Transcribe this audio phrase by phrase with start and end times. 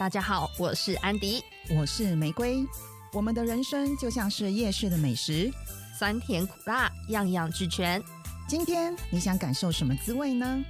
[0.00, 1.44] 大家好，我是安迪，
[1.76, 2.66] 我是玫瑰。
[3.12, 5.52] 我们的人生就像是夜市的美食，
[5.98, 8.02] 酸甜苦辣，样样俱全。
[8.48, 10.64] 今天你想感受什么滋味呢？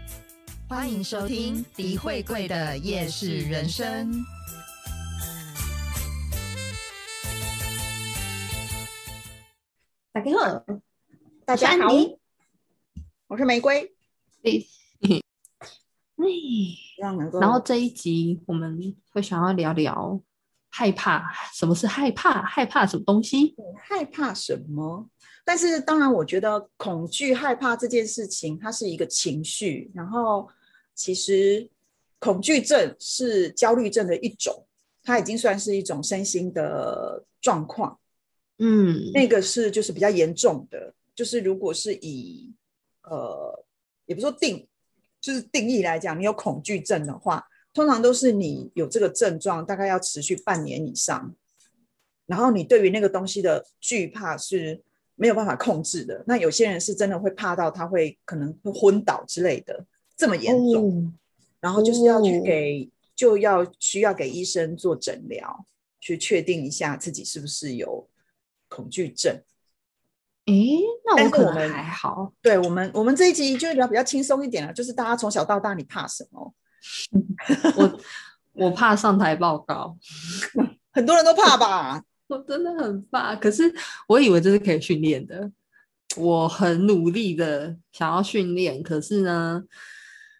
[0.68, 4.10] 欢迎收听迪慧贵的夜市人生。
[10.12, 10.64] 大家好，
[11.44, 11.86] 大家好，
[13.28, 13.94] 我是玫瑰。
[16.22, 20.20] 哎，然后这一集我们会想要聊聊
[20.68, 22.42] 害怕，什么是害怕？
[22.42, 23.54] 害怕什么东西？
[23.78, 25.08] 害怕什么？
[25.44, 29.90] 但是当然，我觉得恐惧、害怕这件事情，它是一个情绪。
[29.94, 30.48] 然后，
[30.94, 31.68] 其实
[32.18, 34.66] 恐惧症是焦虑症的一种，
[35.02, 37.98] 它已经算是一种身心的状况。
[38.58, 42.52] 嗯，那个是就是比较严重的，就是如果是以
[43.02, 43.64] 呃，
[44.06, 44.68] 也不说定。
[45.20, 51.34] 就是定义来讲，你有恐惧症的话，通常都是你有这个症状，大概要持续半年以上，
[52.26, 54.82] 然后你对于那个东西的惧怕是
[55.16, 56.24] 没有办法控制的。
[56.26, 59.84] 那有些人是真的会怕到他会可能会昏倒之类的，
[60.16, 61.12] 这么严重，
[61.60, 65.66] 然后就是要去给就要需要给医生做诊疗，
[66.00, 68.08] 去确定一下自己是不是有
[68.68, 69.42] 恐惧症。
[70.50, 70.56] 哎，
[71.06, 72.32] 那我可能还好。
[72.42, 76.52] 对我们，我们这一集就聊比较轻松一点了，就是大家从小到大，你怕什么？
[77.76, 78.00] 我
[78.52, 79.96] 我怕上台报告，
[80.92, 82.02] 很多人都怕吧？
[82.28, 83.72] 我真的很怕，可是
[84.08, 85.50] 我以为这是可以训练的。
[86.16, 89.62] 我很努力的想要训练，可是呢，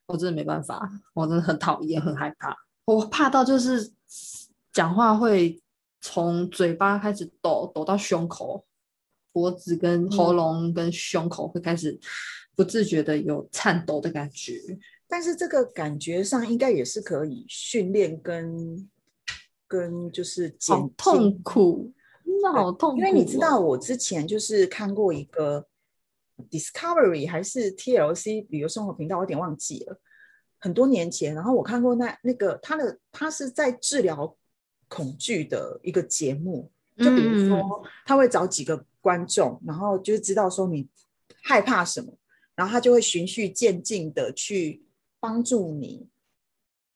[0.06, 0.90] 我真的没办法。
[1.14, 2.56] 我真的很讨厌，很害怕。
[2.84, 3.92] 我怕到就是
[4.72, 5.60] 讲话会
[6.00, 8.64] 从嘴巴开始抖，抖到胸口。
[9.32, 11.98] 脖子跟喉咙跟胸口会开始
[12.56, 14.60] 不自觉的有颤抖的感觉，
[15.08, 18.90] 但是这个感觉上应该也是可以训练跟
[19.68, 21.92] 跟就是减痛苦，
[22.42, 22.98] 那好痛苦。
[22.98, 25.64] 因为你知道我之前就是看过一个
[26.50, 30.00] Discovery 还是 TLC 旅游生活频道，我有点忘记了，
[30.58, 34.36] 很多年前，然后我看过那那个他的他是在治疗
[34.88, 38.84] 恐惧的一个节目，就比如说他会找几个。
[39.00, 40.88] 观众，然后就是知道说你
[41.42, 42.18] 害怕什么，
[42.54, 44.84] 然后他就会循序渐进的去
[45.18, 46.06] 帮助你，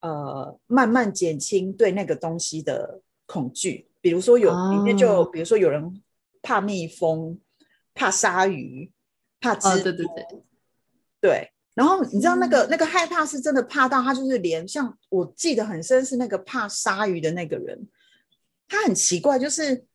[0.01, 3.89] 呃，慢慢减轻对那个东西的恐惧。
[4.01, 6.03] 比如说有里面就，比如说有人
[6.43, 7.41] 怕蜜蜂、
[7.95, 8.93] 怕鲨鱼、
[9.41, 10.43] 怕蜘蛛，对对对，
[11.21, 11.53] 对。
[11.75, 17.89] 然后你知道那个那个害怕是真的怕到他就是连像我记得很深是那个怕鲨鱼的那个人，
[18.69, 19.87] 他很奇怪就是。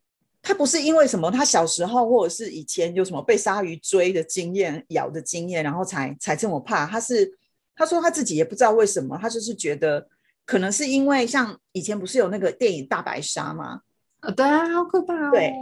[0.42, 6.86] 他不是因为什么，他小时候或者是以前有什么被鲨鱼追的经验、咬的经验，然后才才这么怕。
[6.86, 7.30] 他是
[7.76, 10.08] 他说他自己也不知道为什么，他就是觉得
[10.46, 13.82] 可能是因为像以前不是有那个电影《大白鲨》吗？
[14.22, 15.30] 啊，对啊，好可怕。
[15.30, 15.54] 对，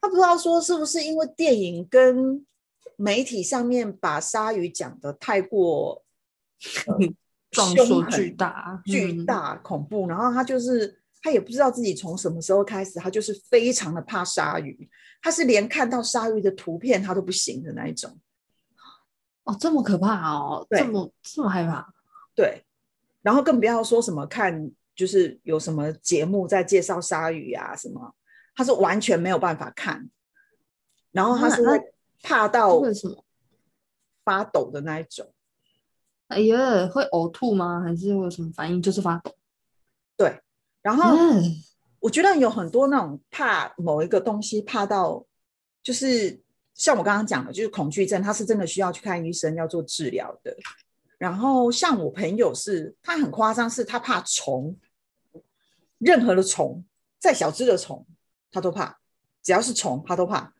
[0.00, 2.44] 他不知道说是不是因为电影跟
[2.96, 6.02] 媒体上面把鲨鱼讲的太过
[7.52, 10.98] 壮硕巨大、巨大恐怖，然后他就是。
[11.22, 14.90] 他也不知道自己从什么时候开始，他就是非常的怕鲨鱼，
[15.22, 18.18] 他是连看到鲨鱼的图片他都不行的那一种。
[19.44, 21.94] 哦，这么可怕哦，这么这么害怕。
[22.34, 22.64] 对，
[23.22, 28.14] 然后更不要说什么看，就是有什么节目在介绍鲨鱼啊什么，
[28.54, 30.10] 他是完全没有办法看。
[31.12, 33.24] 然后他是会怕到为什么
[34.24, 35.32] 发抖的那一种？
[36.28, 37.82] 哎呀，会呕吐吗？
[37.82, 38.80] 还是会有什么反应？
[38.80, 39.36] 就是发抖。
[40.82, 40.90] 对。
[40.90, 41.16] 然后
[42.00, 45.24] 我觉得有很多那种怕某一个东西，怕到
[45.82, 46.40] 就是
[46.74, 50.56] 像我刚刚讲的，就是恐惧症，他是真的需要去看医生，要做治疗的。
[51.18, 54.76] 然后像我朋友是，他很夸张，是他怕虫，
[55.98, 56.84] 任何的虫，
[57.20, 58.04] 再小只的虫
[58.50, 58.98] 他都怕，
[59.42, 60.52] 只要是虫他都怕。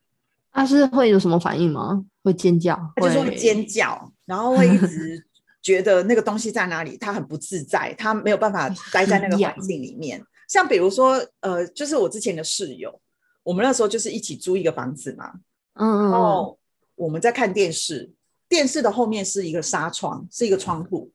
[0.53, 2.05] 他是会有什么反应吗？
[2.22, 2.77] 会尖叫？
[2.94, 5.27] 他就说尖叫，然后会一直。
[5.62, 10.20] 觉得那个东西在哪里，他很不自在，他没有办法待在那个环境里面。
[10.49, 13.00] 像比如说，呃，就是我之前的室友，
[13.44, 15.32] 我们那时候就是一起租一个房子嘛，
[15.75, 16.59] 嗯，然后
[16.97, 18.11] 我们在看电视，
[18.49, 21.11] 电视的后面是一个纱窗，是一个窗户，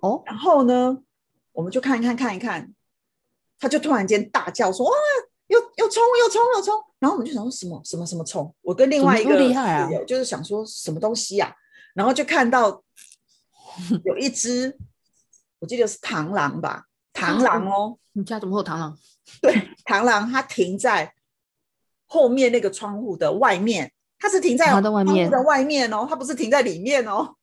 [0.00, 0.96] 哦，然后呢，
[1.52, 2.72] 我们就看一看，看一看，
[3.58, 4.92] 他就突然间大叫说：“哇，
[5.48, 8.54] 又又冲又冲又冲！”然后我们就想说什么什么什么冲？
[8.62, 11.52] 我跟另外一个厉害啊，就是想说什么东西呀，
[11.92, 12.82] 然后就看到。
[14.04, 14.76] 有一只，
[15.58, 16.86] 我记得是螳螂吧？
[17.12, 18.98] 螳螂哦，你家怎么会有螳螂？
[19.42, 19.52] 对，
[19.84, 21.14] 螳螂它停在
[22.06, 27.36] 后面那个窗户的外面，它是停在它的外面的外面哦，它不是停在里面哦，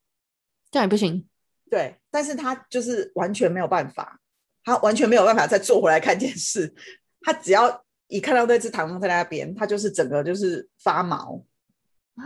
[0.72, 1.28] 这样也不行。
[1.70, 4.20] 对，但是它就是完全没有办法，
[4.64, 6.74] 它完全没有办法再坐回来看电视。
[7.22, 11.44] 它只要一看到那只螳螂在那边，它就是整个就是发毛。
[12.16, 12.24] 啊，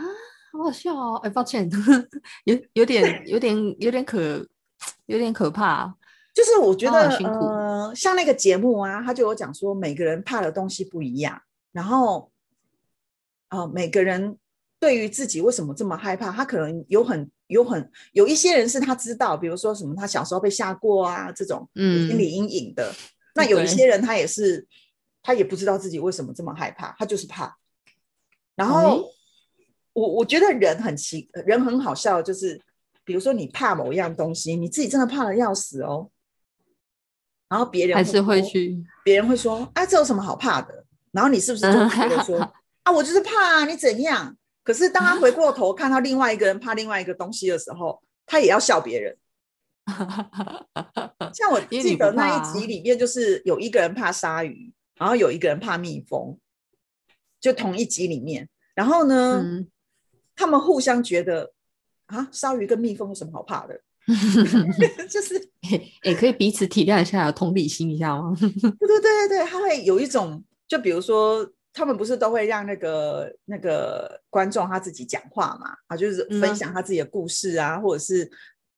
[0.52, 1.16] 好好笑哦！
[1.24, 1.70] 哎，抱歉，
[2.44, 4.46] 有有点有点有点可
[5.06, 5.96] 有点可怕。
[6.34, 12.32] 就是我觉得哦辛苦呃，像那个节目啊，他就有讲说每个人怕的东西不一样，然后
[13.50, 14.38] 呃，每个人
[14.80, 22.94] 对于自己为什么这么害怕，他可能有很有很有一些人是他知道，比如说什么他小时候被吓过啊这种嗯心嗯理阴影的。
[23.36, 24.66] 那有一些人他也是
[25.22, 27.58] 他也不知道自己为什么这么害怕，他就是怕。
[28.56, 29.12] 然哎后
[29.94, 32.60] 我我觉得人很奇，人很好笑，就是
[33.04, 36.10] 比如说你怕某一样东西，你自己真的怕的要死哦。
[37.50, 42.40] 然后别人还是会去，别人会说：“啊，这有什么好怕的？”然后你是不是就会觉得说
[42.84, 49.18] ：“啊，我就是怕啊，你怎样？”可是当他回过头看到另外一个人怕另外一个东西的时候，他也要笑别人。
[51.34, 56.38] 像我记得那一集里面，就是有一个人怕鲨鱼，然后有一个人怕蜜蜂，
[57.42, 58.48] 就同一集里面。
[58.76, 59.68] 然后呢，嗯，
[60.42, 61.54] 他们互相觉得
[62.08, 63.80] 啊，鲨鱼跟蜜蜂有什么好怕的？
[65.08, 65.50] 就是
[66.02, 68.36] 也、可以彼此体谅一下，有同理心一下吗？
[68.40, 78.28] 对对对对对，他会有一种，就比如说，他们不是都会让那个那个观众他自己讲话嘛，啊，就是分享他自己的故事啊，或者是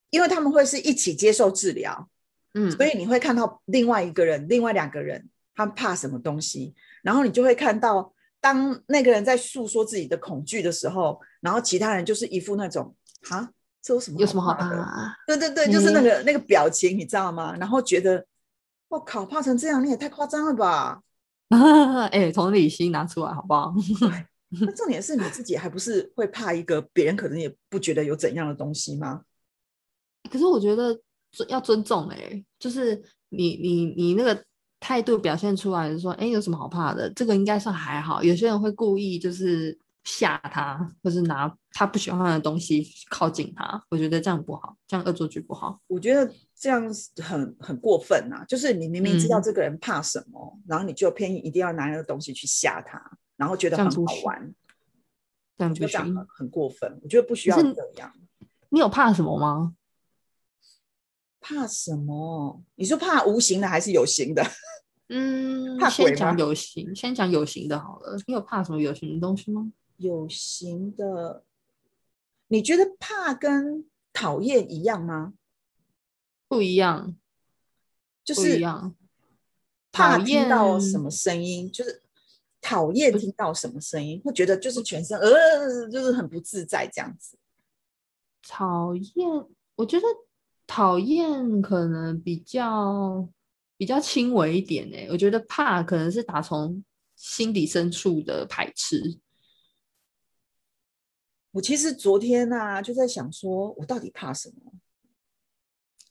[0.09, 2.09] 因为他们会是一起接受治疗，
[2.56, 12.95] 嗯，所以你会看到另外一个人、另外两个人他们怕什么东西，然后你就会看到，当那个人在诉说自己的恐惧的时候，然后其他人就是一副那种
[13.30, 13.51] 啊，
[13.81, 14.78] 这有什么有什么好怕的？
[14.81, 15.16] 怕？
[15.28, 17.54] 对对对，就是那嗯个、那个表情，你知道吗？
[17.60, 18.25] 然后觉得，
[18.88, 21.01] 我靠，怕成这样，你也太夸张了吧？
[22.12, 23.74] 哎、同理心拿出来好不好？
[24.62, 29.22] 那重点是你自己还不是会怕一个别人可能也不觉得有怎样的东西吗？
[30.31, 30.98] 可是我觉得
[31.31, 34.44] 尊要尊重哎、就是你你你那个
[34.80, 37.10] 态度表现出来，说哎、有什么好怕的？
[37.16, 38.24] 这个应该算还好。
[38.24, 45.80] 有些人会故意就是吓他，或是拿他不喜欢的东西靠近他，我觉得这样不好，这样恶作剧不好。
[45.88, 46.84] 我觉得这样
[47.22, 53.02] 很很过分呐、就是你明明知道嗯这个人怕什么，然后你就偏一定要拿那个东西去吓他，
[53.38, 54.54] 然后觉得很不好玩，
[55.58, 55.74] 这样。
[55.74, 57.00] 就这样很很过分。
[57.02, 57.58] 我觉得不需要。
[58.70, 59.76] 你有怕什么吗？
[61.40, 62.62] 怕什么？
[62.76, 64.44] 你说怕无形的还是有形的？
[65.10, 68.18] 嗯，怕鬼先讲有形，先讲有形的好了。
[68.26, 69.72] 你有怕什么有形的东西吗？
[70.04, 71.44] 有形的，
[72.50, 75.34] 你觉得怕跟讨厌一样吗？
[76.48, 77.16] 不一样，
[78.24, 78.96] 就是一样。
[79.92, 82.04] 怕讨听到什么声音，就是
[82.62, 87.38] 讨厌听到什么声音，会觉得就是全身呃，就是很不自在这样子。
[88.48, 89.28] 讨厌，
[89.76, 90.06] 我觉得
[90.68, 93.28] 讨厌可能比较
[93.78, 96.84] 比较轻微一点诶、我觉得怕可能是打从
[97.16, 99.20] 心底深处的排斥。
[101.54, 104.72] 我其实昨天啊就在想说，我到底怕什么？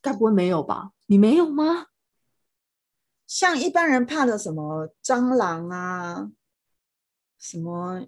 [0.00, 0.92] 该不会没有吧？
[1.06, 1.86] 你没有吗？
[3.26, 6.30] 像一般人怕的什么蟑螂啊，
[7.38, 8.06] 什么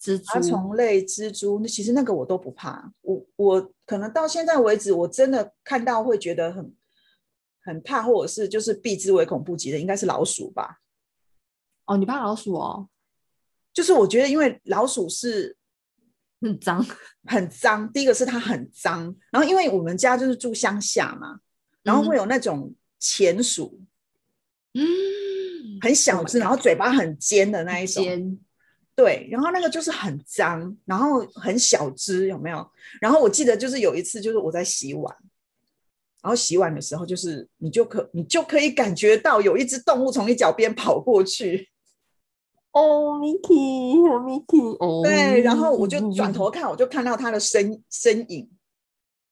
[0.00, 2.92] 蜘爬蛛，虫类、蜘蛛，那其实那个我都不怕。
[3.02, 6.74] 我我可能到现在为止，我真的看到会觉得很
[7.62, 10.80] 很怕，或者是就是避之唯恐不及的，应该是老鼠吧。
[11.86, 12.88] 哦，你怕老鼠哦，
[13.72, 15.56] 就是我觉得，因为老鼠是
[16.42, 16.84] 很脏。
[17.24, 21.38] 很脏，第一个是它很脏，然后因为我们家就是住乡下嘛，
[21.84, 23.80] 然后会有那种钱鼠，
[24.74, 24.82] 嗯，
[25.80, 28.02] 很小 Oh 只，然后嘴巴很尖的那一种。
[28.02, 28.38] 尖，
[28.96, 32.68] 对，然后那个就是很脏，然后很小只，有没有？
[33.00, 35.16] 然后我记得就是有一次，就是我在洗碗，
[36.22, 41.68] 然后洗碗的时候，就是你就可你就可以感觉到有一只动物从你脚边跑过去，
[42.72, 48.50] 哦，Miki，哦，Miki，哦，对，然后我就转头看，我就看到他的身身影，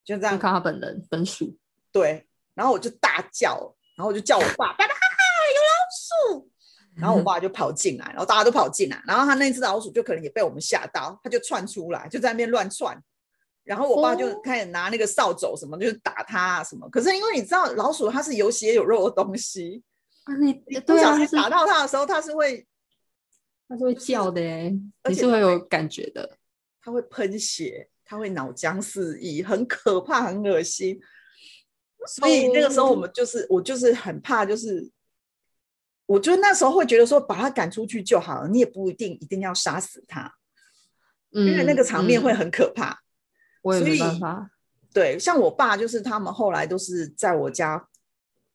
[0.04, 1.56] 就这样，看他本人本属。
[1.90, 5.60] 对，然后我就大叫，然后我就叫我爸，爸爸有
[6.36, 6.50] 老鼠，
[6.94, 13.02] 然后我爸就跑进来，然后大家都跑进来，然后他那只老鼠就可能也被我们吓到，他就窜出来，就在那边乱窜。
[13.62, 16.88] 然后我爸就哦开始拿那个扫帚什么，就是打它啊什么。
[16.88, 19.82] 可是因为你知道老鼠它是有血有肉的东西，
[20.24, 22.66] 啊，你你不小心打到它的时候，它是会
[23.70, 26.38] 它是会叫的哎，而你是会且它会有感觉的。
[26.82, 31.00] 它会喷血，它会脑浆四溢，很可怕，很恶心。
[32.08, 34.90] 所以那个时候我们就是我就是很怕，就是
[36.06, 40.34] 我就那时候会觉得说把它赶出去就好了，你也不一定一定要杀死它，
[41.30, 43.00] 因因为那个场面会嗯很可怕。
[43.62, 44.50] 我也没所以办法。
[44.92, 47.86] 对，像我爸就是他们后来都是在我家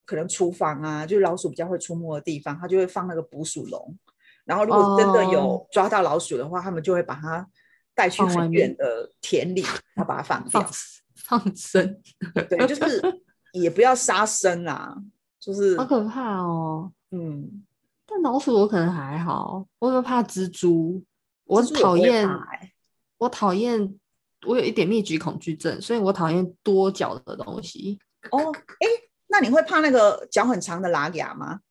[0.04, 3.98] 可能厨房啊，就是老鼠比较会出没的地方，他就会放那个捕鼠笼。
[4.46, 7.46] 然后如果真的有哦抓到老鼠的话，他们就会把它
[7.94, 9.62] 带去很远的田里，
[9.94, 10.72] 然后把它放掉放。
[11.16, 12.02] 放生，
[12.48, 13.02] 对，就是
[13.54, 14.96] 也不要杀生啊，
[15.40, 16.92] 就是好可怕哦。
[17.10, 17.64] 嗯，
[18.06, 21.04] 但老鼠我可能还好，我会怕蜘蛛，
[21.46, 22.74] 我讨厌欸
[23.18, 23.98] 我讨厌，
[24.46, 27.98] 我有一点密集恐惧症，所以我讨厌多脚的东西。
[28.30, 28.88] 哦，哎，
[29.28, 31.62] 那你会怕那个脚很长的拉牙吗？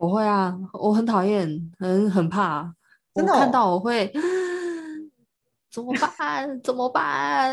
[0.00, 2.74] 我会啊，我很讨厌，很很怕。
[3.14, 4.10] 真的哦到我会
[5.70, 6.60] 怎么办？
[6.62, 7.52] 怎么办？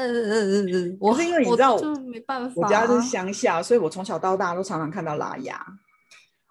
[1.00, 2.54] 我是因为你我知道我就没办法。
[2.56, 5.60] 我家是乡下，所以我从小到大都常常看到拉牙。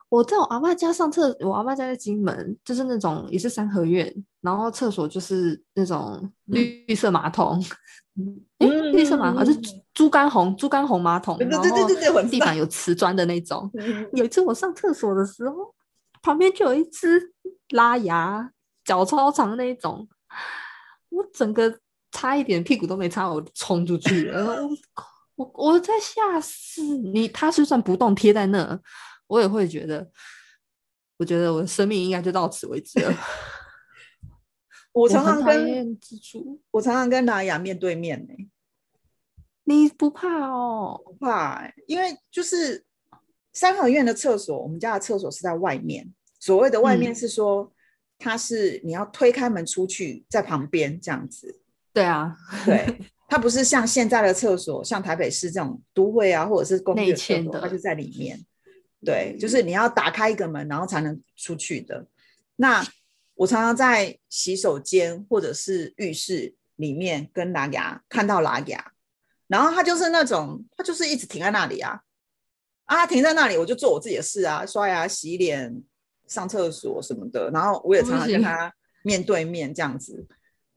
[0.09, 4.13] 我在我阿妈家上厕，我阿妈家在金门，就是那种也是三合院，
[4.43, 7.61] 然后厕所就是那种绿色马桶，
[8.59, 13.69] 诶绿色马桶， 啊是嗯猪猪肝红猪肝红马桶，对对对对对地板有瓷砖的那种。
[13.75, 15.75] 嗯 有一次我上厕所的时候，
[16.27, 17.33] 旁边就有一只
[17.69, 18.51] 拉牙，
[18.85, 20.09] 脚超长那一种，
[21.09, 21.79] 我整个
[22.11, 24.45] 差一点屁股都没擦，我冲出去了。
[24.67, 24.69] 我
[25.37, 28.77] 我我在吓死你，它就算不动贴在那，
[29.29, 30.11] 我也会觉得，
[31.19, 33.15] 我觉得我的生命应该就到此为止了。
[34.91, 35.97] 我常常跟
[36.73, 38.35] 我常常跟拉雅面对面呢、
[39.63, 41.01] 你不怕哦？
[41.05, 42.85] 不怕欸、因为就是
[43.53, 46.13] 三合院的厕所，我们家的厕所是在外面。
[46.47, 47.73] 所谓的外面嗯是说，
[48.21, 51.61] 它是你要推开门出去，在旁边这样子。
[51.93, 58.39] 对啊，对，它不是像现在的厕所，像台北市这种都会啊，或者是公寓厕所，它就在里面。
[59.05, 62.07] 对，就是你要打开一个门，然后才能出去的。
[62.55, 62.87] 那
[63.35, 68.93] 我常常在洗手间或者是浴室里面跟拉牙看到拉牙，
[69.49, 72.01] 然后他就是那种，他就是一直停在那里啊，
[72.85, 75.83] 啊，停在那里，我就做我自己的事啊，刷牙、洗脸、
[76.27, 77.51] 上厕所什么的。
[77.51, 80.27] 然后我也常常跟他面对面这样子，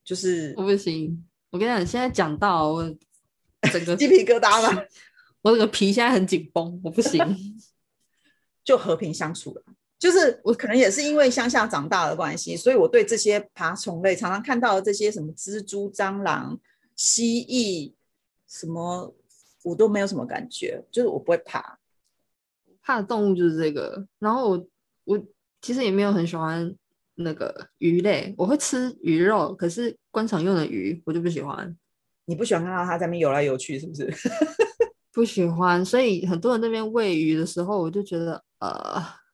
[0.03, 1.25] 就是我不行。
[1.51, 2.83] 我跟你讲，现在讲到我
[3.71, 4.81] 整个鸡皮疙瘩嘛，
[5.41, 7.19] 我整个皮现在很紧绷，我不行。
[8.63, 9.63] 就和平相处了。
[9.97, 16.59] 就是 我可能也是因为乡下长大的关系，所以我对这些爬虫类常常看到的这些什么蜘蛛、蟑螂、
[16.95, 17.93] 蜥蜴
[18.47, 19.13] 什么，
[19.63, 21.79] 我都没有什么感觉，就是我不会怕。
[22.83, 24.05] 怕的动物就是这个。
[24.19, 24.67] 然后我
[25.05, 25.25] 我
[25.61, 26.73] 其实也没有很喜欢
[27.15, 31.75] 那个鱼类，我会吃鱼肉，可是观赏用的鱼我就不喜欢，
[32.25, 34.09] 你不喜欢看到它在那边游来游去，是不是？
[35.11, 35.83] 不喜欢。
[35.83, 39.03] 所以很多人那边喂鱼的时候，我就觉得呃，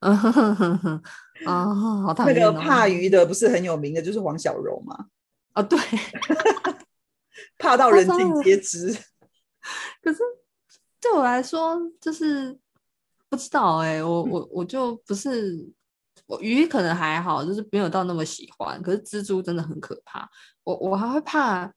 [1.44, 2.52] 啊，好讨那厌、哦。
[2.52, 5.06] 个怕鱼的不是很有名的，就是黄小柔嘛，
[5.52, 5.78] 啊，对。
[7.58, 8.92] 怕到人尽皆知。
[10.02, 10.20] 可是
[11.00, 12.56] 对我来说，就是
[13.28, 15.75] 不知道哎、我我我就不是我
[16.40, 18.80] 鱼可能还好，就是没有到那么喜欢。
[18.82, 20.28] 可是蜘蛛真的很可怕，
[20.64, 21.72] 我我还会怕。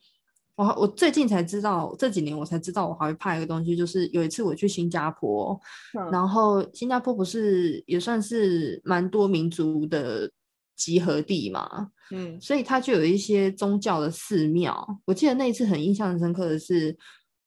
[0.55, 5.57] 我我最近才知道，这几年我才知道，我还会怕一个东西，就是有一次我去新加坡，
[5.97, 10.29] 嗯然后新加坡不是也算是蛮多民族的
[10.75, 14.85] 集合地嘛，嗯所以它就有一些宗教的寺庙。
[15.05, 16.93] 我记得那一次很印象很深刻的是，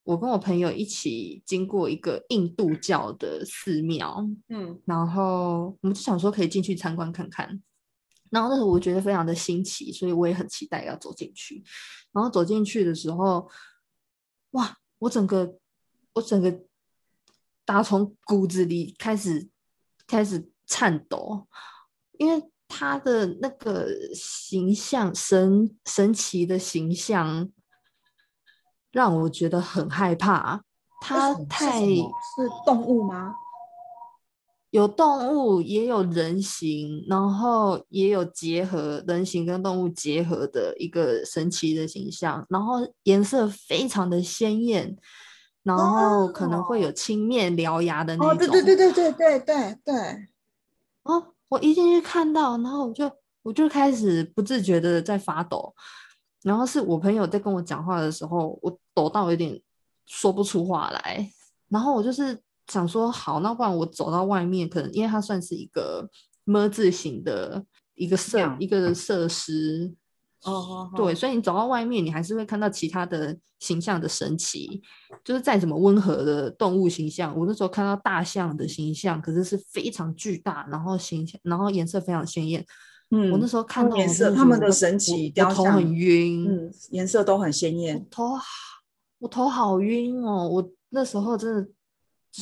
[0.04, 7.62] 我跟我朋友一起经过一个印度教的寺庙，嗯然后我们就想说可以进去参观看看。
[8.30, 11.62] 然后那时候我觉得非常的新奇，所以我也很期待要走进去。
[12.12, 13.48] 然后走进去的时候，
[14.52, 15.58] 哇，我整个
[16.14, 16.62] 我整个
[17.64, 19.48] 打从骨子里开始
[20.06, 21.46] 开始颤抖，
[22.18, 27.50] 因为他的那个形象神神奇的形象
[28.92, 30.62] 让我觉得很害怕。
[31.00, 33.34] 他为什么是太是动物吗？
[34.70, 44.96] 有动物，也有人形，然后也有结合人形跟动物结合的一个神奇的形象，然后颜色非常的鲜艳，
[45.62, 48.38] 然后可能会有青面獠牙的那哦，种。
[48.38, 50.28] 对对对对对对对对，
[51.02, 53.10] 哦，我一进去看到，然后我就
[53.42, 55.74] 我就开始不自觉的在发抖，
[56.42, 59.60] 然后是我朋友在跟我讲话的时候，我抖到有点
[60.06, 61.30] 说不出话来，
[61.68, 66.08] 然后我就是想说，好，那不然我走到外面，可能因为它算是一个
[66.44, 69.94] 么字形的一个设一个设施，
[70.42, 74.82] 哦哦，对，所以你走到外面，你还是会看到其他的形象的神奇，
[75.22, 82.66] 就是再怎么温和的动物形象，我那时候看到大象的形象，可是是非常巨大，然后形象，然后颜色非常鲜艳。
[83.12, 88.06] 嗯我那时候看到颜色他们的神奇我雕像我头很晕，嗯，颜色都很鲜我艳。
[88.10, 88.44] 头好
[89.18, 91.68] 我头好晕哦，我那时候真的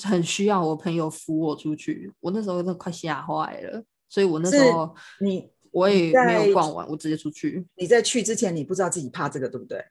[0.08, 7.66] 很需要我朋友扶我出去，我那时候真的快吓坏了，所以我那时候你我也没有逛完，我直接出去。
[7.76, 9.84] 你在去之前，你不知道自己怕这个，对不对？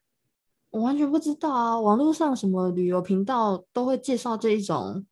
[0.71, 5.05] 我完全不知道啊，网络上什么旅游频道都会介绍这一种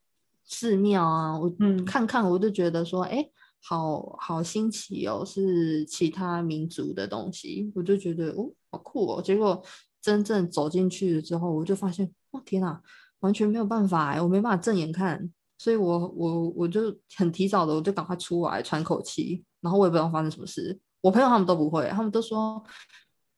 [0.46, 3.28] 寺庙啊，我嗯看看我就觉得说，哎、
[3.62, 9.22] 好好新奇哦，是其他民族的东西，我就觉得哦，好酷哦。
[9.22, 9.62] 结果
[10.02, 12.82] 真正走进去了之后，我就发现，哦天哪，
[13.20, 22.64] 完全没有办法哎，我没办法正眼看，所以我我我就很提早的，我就赶快出来喘口气，然后我也不知道发生什么事，我朋友他们都不会，他们都说，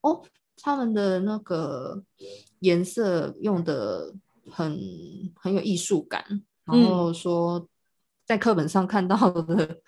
[0.02, 0.24] 哦。
[0.62, 2.04] 他们的那个
[2.60, 4.14] 颜色用的
[4.52, 4.78] 很
[5.34, 6.22] 很有艺术感，
[6.66, 7.66] 然嗯后说
[8.26, 9.80] 在课本上看到的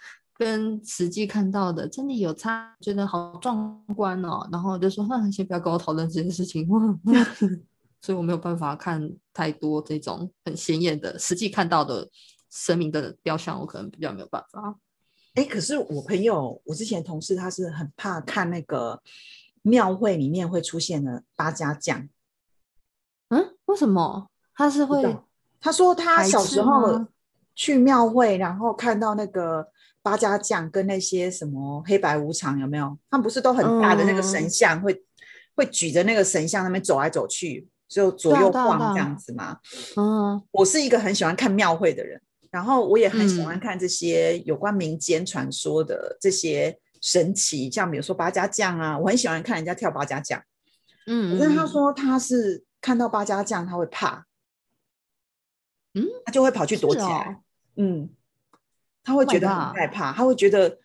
[0.42, 4.50] 跟实际看到的真的有差，觉得好壮观哦。
[4.52, 6.68] 然后我就说，哼先不要跟我讨论这件事情，
[8.02, 12.10] 所以我没有办法看太多这种很鲜艳的实际看到的
[12.50, 14.80] 神明的雕像，我可能比较没有办法。
[15.36, 19.00] 哎，可是我朋友，我之前同事他是很怕看那个
[19.62, 22.10] 庙会里面会出现的八家将。
[23.30, 25.16] 嗯，为什么他是会
[25.60, 27.06] 他说他小时候
[27.54, 29.68] 去庙会，然后看到那个
[30.02, 32.98] 八家将跟那些什么黑白无常有没有？
[33.10, 35.04] 他们不是都很大的那个神嗯像，会
[35.56, 39.60] 会举着那个神像那边走来走去，就左右晃这样子嘛。
[39.96, 40.42] 嗯。
[40.52, 43.60] 我是一个很喜欢看庙会的人，然后我也很喜欢嗯。
[43.60, 50.42] 看这些有关民间传说的这些神奇，像比如说八家将啊，我很喜欢看人家跳八家将。
[51.08, 51.68] 嗯，可是他嗯。
[51.68, 54.26] 说他是看到八家将他会怕，
[55.94, 57.36] 嗯，他就会跑去躲起是来，哦。
[57.76, 58.10] 嗯，
[59.04, 60.78] 他会 Oh 觉得很害怕，他会觉得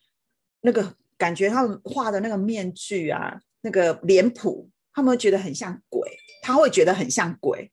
[0.60, 6.10] 那个感觉他们画的那个面具啊，那个脸谱，他们会觉得很像鬼，
[6.42, 7.70] 他会觉得很像鬼。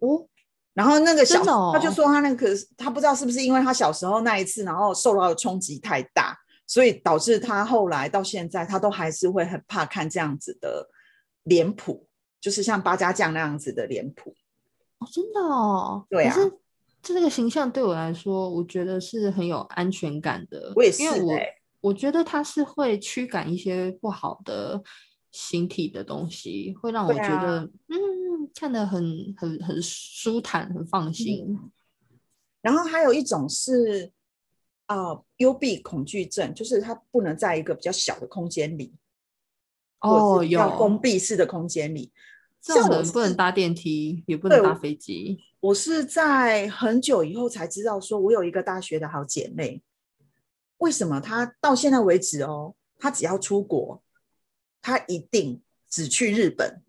[0.00, 0.26] 哦，
[0.74, 6.36] 然后那个小，他就哦说他那个他不知道是不是因为他小时候那一次，然后受到的冲击太大，
[6.66, 10.88] 所以导致他后来到现在，他都还是会很怕看这样子的
[11.44, 12.08] 脸谱，
[12.40, 14.34] 就是像八家将那样子的脸谱。
[14.98, 16.52] 哦，真的哦，对啊可是
[17.02, 20.72] 这个形象对我来说，我觉得是很有安全感的。
[20.76, 24.80] 我也因为我是欸我觉得它是会驱赶一些不好的
[25.32, 31.58] 形体的东西，会让我觉得，嗯，看得很很很舒坦，很放心。
[32.60, 34.12] 然后还有一种是
[34.86, 38.94] 啊、幽闭恐惧症，就是他不能在一个比较小的空间里，
[40.02, 42.12] 哦，有封闭式的空间里。
[42.60, 45.40] 这我是人不能搭电梯，也不能搭飞机。
[45.62, 49.80] 我是在很久以后才知道，说我有一个大学的好姐妹，
[50.78, 54.02] 为什么她到现在为止哦，她只要出国，
[54.80, 56.82] 她一定只去日本。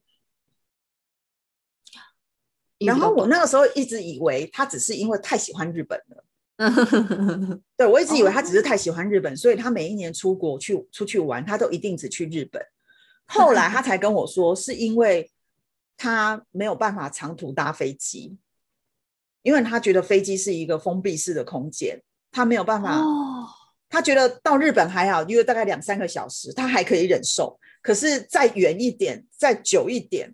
[2.79, 6.25] 然后我那个时候一直以为她只是因为太喜欢日本了，
[6.57, 12.59] 那对我一直以为她只是哦太喜欢日本，所以她每一年出国去出去玩，她都一定只去日本。
[13.25, 15.31] 后来她才跟我说，是因为
[15.95, 18.39] 她没有办法长途搭飞机，
[19.43, 22.01] 因为他觉得飞机是一个封闭式的空间，
[22.32, 22.97] 他没有办法。
[22.99, 23.47] 哦，
[23.89, 27.60] 他觉得到日本还好，因为大概两三个小时，他还可以忍受。
[27.82, 30.34] 可是再远一点，再久一点，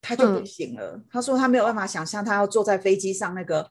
[0.00, 1.00] 他就不嗯行了。
[1.10, 3.70] 他说他没有办法想象，他要坐在飞机上那个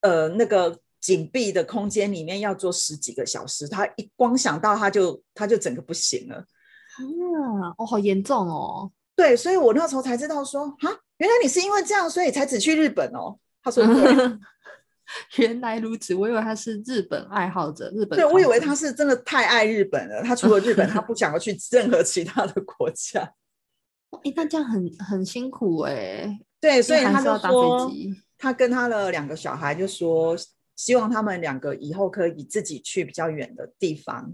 [0.00, 6.36] 呃那个紧闭的空间里面要坐十几个小时，他一光想到他就他就整个不行了。
[6.38, 8.90] 啊，哦，好严重哦。
[9.14, 13.38] 对，所以我那时候才知道说，啊，原来你是因为这样，所以才只去日本哦。
[13.62, 14.38] 她说对，
[15.36, 23.20] 原来如此，我以为他是日本爱好者，日本对我以为他是真的太爱日本了，他除了日本，他不想要去任何其他的国家。
[24.10, 26.38] 粉，哎，那这样很很辛苦哎。
[26.60, 28.14] 对，所以他是要搭说飞，机。
[28.36, 30.36] 他跟他的两个小孩就说，
[30.76, 34.32] 希望他们两个以后可以自己去比较远的地方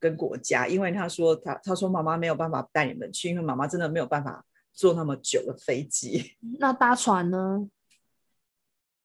[0.00, 7.68] 跟国家，因为他说他他说妈妈没有办法带你们去，因为妈妈真的没有办法坐那么久的飞机， 那搭船呢？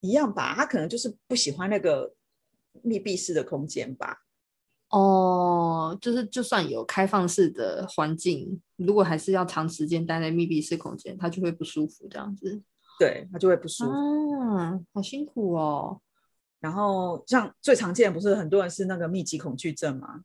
[0.02, 2.14] 一样吧，他可能就是不喜欢那个
[2.84, 4.24] 密闭式的空间吧。
[4.90, 12.62] 哦，就是就算有开放式的环境，如果还是要长时间待在密闭式空间，他就会不舒服这样子。
[13.00, 13.92] 对他就会不舒服。
[13.92, 16.02] 啊，好辛苦哦。
[16.60, 20.22] 然后像最常见的不是很多人是那个密集恐惧症吗？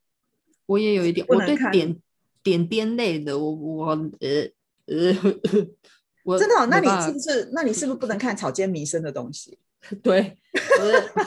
[0.67, 1.97] 我也有一点，我对点
[2.43, 4.43] 点点类的，我我呃
[4.87, 5.15] 呃，
[6.25, 7.51] 我真的哦、那你是不是？
[7.53, 9.59] 那你是不是不能看草间弥生的东西？
[10.03, 10.38] 对，
[10.81, 11.25] 我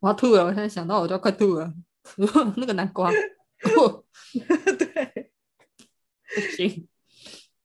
[0.00, 1.72] 我要吐了，我现在想到我就要快吐了。
[2.56, 3.10] 那个南瓜，
[3.60, 4.04] 不
[4.78, 5.30] 对，
[6.56, 6.88] 行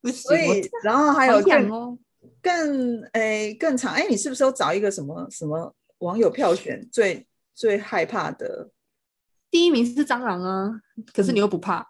[0.01, 1.97] 不行，所以然后还有更。
[2.41, 8.69] 更诶更长哎，你是不是有找一个什么什么网友票选最最害怕的，
[9.49, 10.81] 第一名是蟑螂啊，
[11.13, 11.85] 可是你又不怕，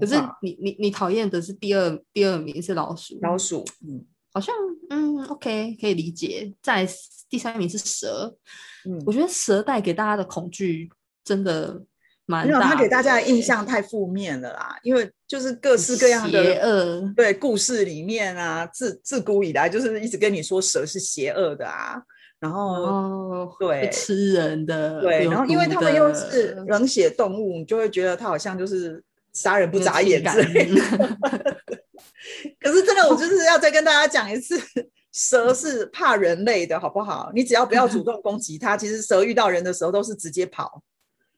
[0.00, 4.54] 可是你你你讨厌的是第二第二名是老鼠，老鼠，嗯好像
[4.90, 6.52] 嗯 OK 可以理解。
[6.62, 6.88] 在
[7.28, 8.34] 第三名是蛇，
[8.84, 10.90] 嗯我，觉得蛇带给大家的恐惧
[11.24, 11.82] 真的
[12.26, 16.60] 蛮没有，大的欸，他给大家的印象太负面了啦，因为就是各式各样的邪。
[16.60, 22.02] 恶，对故事里面啊，自自古以来就是一直跟你说蛇是邪恶的啊，
[22.38, 30.82] 然后哦，对会吃人的，对，然后因为他们又是 冷血动物，你就会觉得它好像就是杀人不眨眼之感类的。
[32.60, 34.58] 可是真的，我就是要再跟大家讲一次，
[35.12, 37.30] 蛇是怕人类的，好不好？
[37.34, 40.82] 你只要不要主动攻击它，其实蛇遇到人的时候都是直接跑，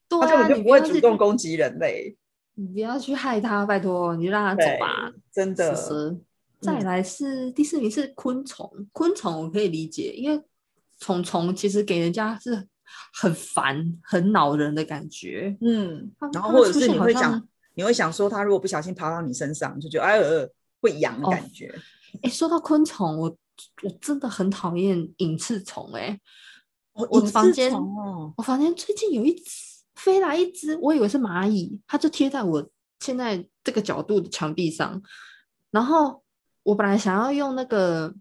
[0.09, 2.17] 对它根啊，本就不会主动攻击人类。
[2.55, 5.13] 你不要去害它，拜托，你就让它走吧。
[5.33, 6.17] 真的，蛇。
[6.61, 10.43] 再嗯来是第四名是昆虫，昆虫我可以理解，因为
[10.99, 12.67] 虫虫其实给人家是
[13.13, 15.55] 很烦、很恼人的感觉。
[15.61, 20.49] 嗯，然后或者是你会想现好像，你会想说，它如果不小心爬到你身上，就觉得哎呃
[20.85, 21.75] 会痒的哦感觉。
[22.23, 23.37] 哎，说到昆虫，我
[23.83, 25.91] 我真的很讨厌隐翅虫。
[25.95, 26.21] 哎，
[26.93, 29.43] 哦我隐翅房间哦，我房间最近有一只
[29.95, 32.69] 飞来一只，我以为是蚂蚁，它就贴在我
[33.01, 35.03] 现在这个角度的墙壁上。
[35.71, 36.23] 然后
[36.63, 38.15] 我本来想要用那个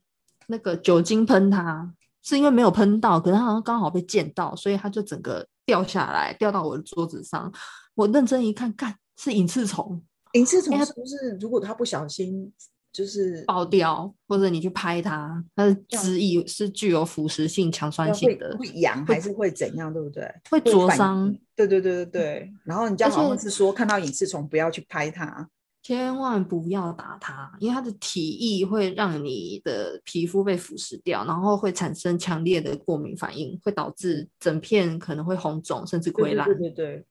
[0.48, 7.52] 那个酒精喷它，是因为没有喷到，可是它好像刚好被溅到，所以它就整个掉下来，掉到我的桌子上。
[7.96, 10.02] 我认真一看，干是隐翅虫
[10.34, 12.52] 隐翅虫哎它是不是如果它不小心
[12.92, 20.32] 就是爆掉，或者你去拍它，它的汁液是具有腐蚀性、强酸性的，会痒还是会怎样，对不对？
[20.52, 21.42] 会灼反伤应。
[21.56, 22.54] 对对对对对。
[22.64, 25.50] 然后人家而好像且是说，看到隐翅虫不要去拍它。
[25.82, 36.46] 千万不要打它，因为它的体液会让你的皮肤被腐蚀掉，然后会产生强烈的过敏反应，会导致整片可能会红肿，甚至溃烂。
[36.46, 37.06] 对对对对对，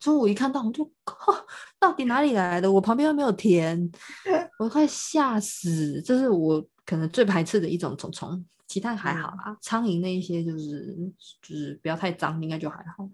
[0.00, 1.32] 所以我一看到我就，靠，
[1.80, 2.70] 到底哪里来的？
[2.70, 3.90] 我旁边又没有田，
[4.58, 6.02] 我快吓死！
[6.02, 9.56] 这是我可能最排斥的一种虫虫，其他还好啦。
[9.62, 10.94] 苍蝇那一些就是
[11.40, 13.08] 就是不要太脏，应该就还好。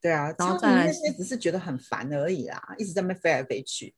[0.00, 3.94] 对啊，然后再来那些只是觉得很烦而已啦，一直在那边飞来飞去。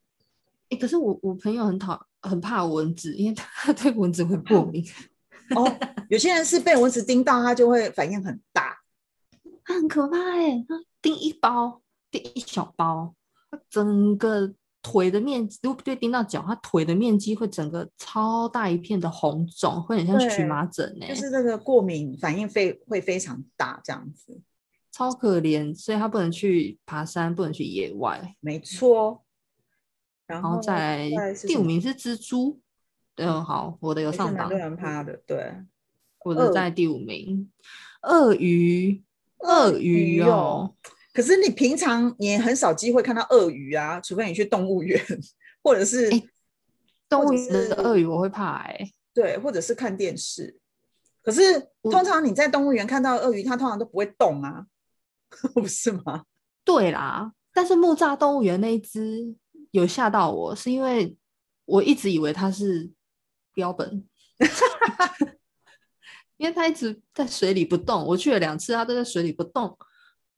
[0.69, 4.85] 诶，可是我我朋友很讨很怕蚊子，因为他 对蚊子会过敏。
[5.55, 5.65] 哦，
[6.09, 8.79] 有些人是被蚊子叮到，他就会反应很大。
[9.63, 11.80] 他很可怕哎，他叮一包，
[12.11, 13.15] 叮一小包，
[13.49, 24.41] 它整个腿的面积，如果对叮到脚，它腿的面积会整个超大一片的红肿，会很像荨对麻疹哎，就是那个过敏反应非会非常大，这样子。
[24.91, 28.35] 超可怜，所以它不能去爬山，不能去野外。
[28.41, 29.23] 没错。
[30.27, 32.59] 然然后再来是什么第五名是蜘蛛，
[33.15, 35.53] 嗯，好，我的有上榜也是蛮多，人怕的，对。
[36.23, 37.51] 我的在第五名。
[38.03, 39.03] 鳄鱼，
[39.39, 40.75] 鳄鱼哦哦，
[41.13, 45.03] 可是你平常你也很少机会看到鳄鱼啊，除非你去动物园，
[45.63, 46.23] 或者是、哎
[47.09, 50.57] 动物园的鳄鱼我会怕哎，对，或者是看电视。
[51.21, 54.65] 可是通常你在动物园看到鳄鱼，它通常都不会动啊，
[55.53, 56.23] 不是吗？
[56.63, 59.35] 对啦，但是木栅动物园那一只
[59.71, 61.17] 有吓到我，是因为
[61.65, 62.89] 我一直以为它是
[63.53, 64.07] 标本，
[66.37, 68.05] 因为它一直在水里不动。
[68.05, 69.77] 我去了两次，它都在水里不动，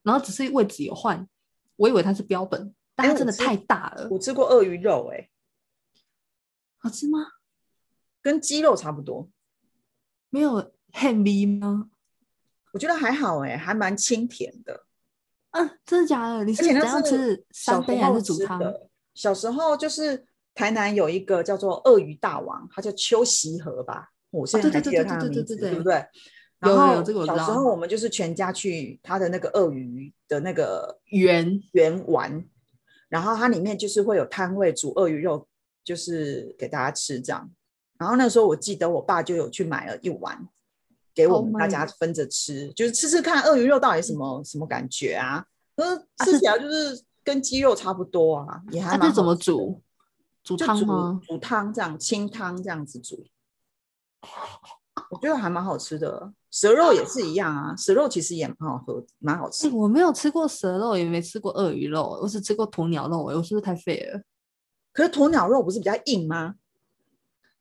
[0.04, 1.28] 然后只是位置有换，
[1.76, 5.30] 我以为它是标本，但它真的太大了，我吃过鳄鱼肉、欸，
[6.78, 7.20] 好吃吗？
[8.22, 9.30] 跟鸡肉差不多，
[10.30, 11.90] 没有味吗？
[12.72, 14.86] 我觉得还好、欸，还蛮清甜的。
[15.52, 16.44] 嗯，真的假的？
[16.44, 18.62] 你而且是怎样那是三杯还候是煮汤？
[19.14, 26.04] 小时候就是台南有一个叫做鳄鱼大王，他叫邱习和吧，我现在还记得他的名字，对不对？
[26.70, 32.46] 有有然后小时候我们就是全家去他的那个鳄鱼的那个园园玩，
[33.10, 35.48] 然后它里面就是会有摊位煮鳄鱼肉，
[35.84, 37.50] 就是给大家吃这样。
[37.98, 40.48] 然后那时候我记得我爸就有去买了一碗，
[41.14, 45.46] 给我 Oh 们大家分着吃，就是吃吃看鳄鱼肉到底什么什么感觉啊？
[45.76, 49.82] 呃，吃起来就是跟鸡肉差不多啊，也还它是怎么煮？
[50.44, 51.22] 煮汤吗？
[51.26, 53.26] 煮汤这样，清汤这样子煮，
[55.10, 56.32] 我觉得还蛮好吃的。
[56.52, 59.72] 蛇肉也是一样啊，蛇肉其实也蛮好喝，蛮好吃哎、。
[59.72, 63.36] 我没有吃过蛇肉，也没吃过鳄鱼肉，我只吃过鸵鸟肉、欸。
[63.36, 64.22] 我是不是太废了？
[64.92, 66.56] 可是鸵鸟肉不是比较硬吗？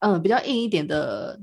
[0.01, 1.40] 嗯，比较硬一点的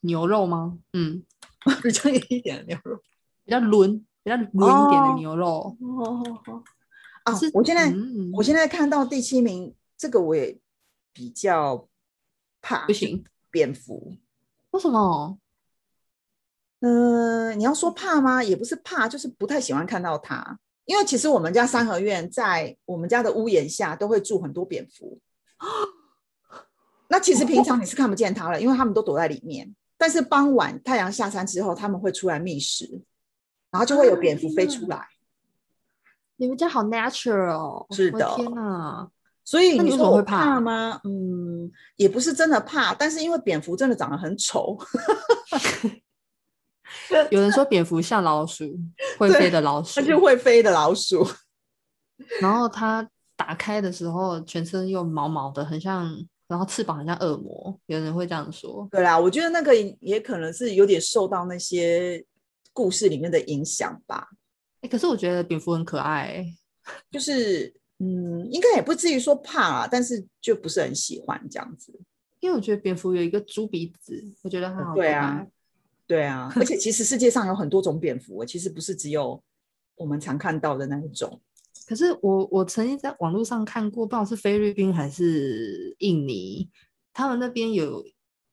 [0.00, 0.78] 牛肉吗？
[0.92, 1.24] 嗯，
[1.82, 3.02] 比较硬一点的牛肉。
[3.44, 5.76] 比较抡，比较抡一点的哦牛肉。
[5.80, 6.62] 哦
[7.24, 7.50] 啊是！
[7.54, 10.58] 我现在、嗯我现在看到第七名，这个我也
[11.12, 11.88] 比较
[12.62, 14.16] 怕，不行，蝙蝠。
[14.78, 15.36] 为什么？
[16.82, 18.40] 嗯、你要说怕吗？
[18.40, 20.56] 也不是怕，就是不太喜欢看到它。
[20.84, 25.18] 因为其实我们家三合院在我们家的屋檐下都会住很多蝙蝠。
[27.10, 29.74] 那其实平常你是看不见它了，因为它们都躲在里面。
[29.96, 33.02] 但是傍晚太阳下山之后，它们会出来觅食，
[33.72, 35.08] 然后就会有蝙蝠飞出来。
[36.36, 37.86] 你们家好 natural 哦！
[37.90, 39.10] 是的天哪，
[39.48, 41.00] 所以你会怕怕吗？
[41.04, 44.76] 嗯，也不是真的怕，但是因为蝙蝠真的长得很丑
[47.30, 48.78] 有人说蝙蝠像老鼠，
[49.18, 51.26] 会对飞的老鼠它，就会飞的老鼠。
[52.42, 56.14] 然后它打开的时候全身又毛毛的，很像，
[56.46, 58.86] 然后翅膀很像恶魔，有人会这样说。
[58.90, 62.22] 对啦，我觉得那个也可能是有点受到那些
[62.74, 64.28] 故事里面的影响吧。
[64.82, 66.54] 哎，可是我觉得蝙蝠很可爱欸，
[67.10, 71.92] 就是嗯，应该也不至于说怕啦，但是就不是很喜欢这样子。
[72.40, 75.46] 因为我觉得蝙蝠有一个猪鼻子，我觉得很好看对啊，
[76.06, 79.42] 对啊，而且其实世界上有很多种蝙蝠，其实不是只有
[79.96, 81.40] 我们常看到的那一种。
[81.86, 86.68] 可是我我曾经在网络上看过，不知道是菲律宾还是印尼，
[87.12, 88.06] 他们那边有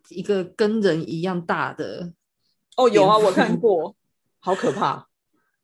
[0.10, 2.12] 一个跟人一样大的，
[2.78, 3.96] 哦，有啊，我看过，
[4.40, 5.08] 好可怕，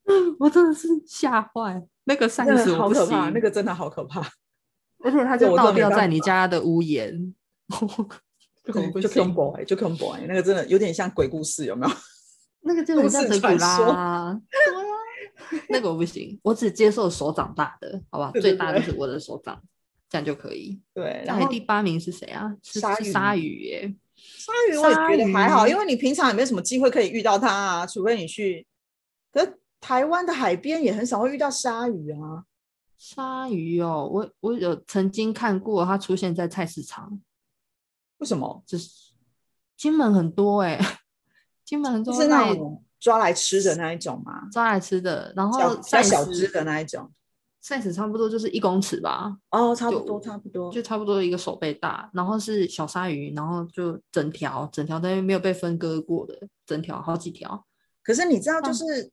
[0.38, 4.22] 我真的是吓坏，那个真的我不好可怕，行那个真的好可怕，
[5.04, 7.34] 而且它就倒掉在你家的屋檐，
[8.64, 11.94] 就很不就行 combo 哎，就 combo 哎，那个真的有点像鬼故事，有没有？
[12.64, 19.60] 那个就都很像市德古传说拉，对啊， 那个我不行，我只接受手掌大的，好吧，对对对最大就是我的手掌，
[20.10, 20.80] 这样就可以。
[20.94, 22.56] 对，然后第八名是谁啊？
[22.62, 28.68] 是鲨鱼是鲨鱼耶，鲨鱼我也觉得还好，因为你平常也没什么机会可以遇到它啊，除非你去。
[29.34, 32.46] 可是台湾的海边也很少会遇到鲨鱼啊。
[32.98, 37.20] 鲨鱼哦，我我有曾经看过它出现在菜市场，
[38.20, 38.64] 为什么？
[38.66, 38.88] 就是
[39.76, 40.80] 金门很多哎，
[41.66, 44.48] 金门很多是那种抓来吃的那一种吗？
[44.52, 47.12] 抓来吃的，然小后比较小只的那一种。
[47.64, 50.72] size 差不多就是一公尺吧，哦，差不多，差不多。
[50.72, 57.66] 就差不多一个手背大，然后是小鲨鱼，然后就整条整条在没有被分割过的，整条好几条。
[58.04, 59.12] 可是你知道，就嗯是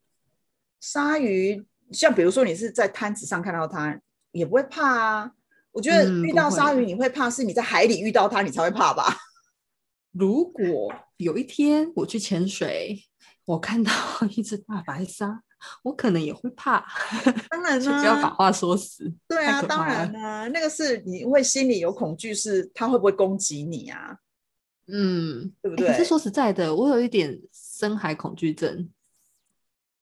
[0.81, 4.01] 鲨鱼，像比如说你是在摊子上看到它，
[4.33, 5.33] 也不会怕啊。
[5.73, 9.17] 我觉得遇到鲨鱼你会怕，是你在海里遇到它你才会怕吧？
[10.13, 13.05] 如果有一天我去潜水，
[13.45, 13.93] 我看到
[14.37, 15.43] 一只大白鲨，
[15.83, 16.85] 我可能也会怕，
[17.51, 19.13] 当然啦 就不要把啦，话说死。
[19.29, 24.17] 对啊，当然啦、那个是你会心里有恐惧，是它会不会攻击你啊？
[24.87, 25.87] 嗯，对不对？
[25.87, 28.89] 欸可是说实在的，我有一点深海恐惧症。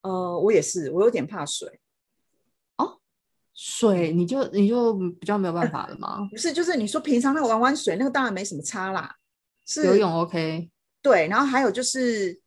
[0.07, 1.79] 呃，我也是，我有点怕水。
[2.77, 2.99] 哦
[3.53, 6.27] 水你就你就比较没有办法了吗？
[6.31, 9.15] 不是，就是你说平常那个玩玩水，那个当然没什么差啦。
[9.65, 10.69] 是游泳 OK，
[11.01, 12.39] 对，然后还有就是，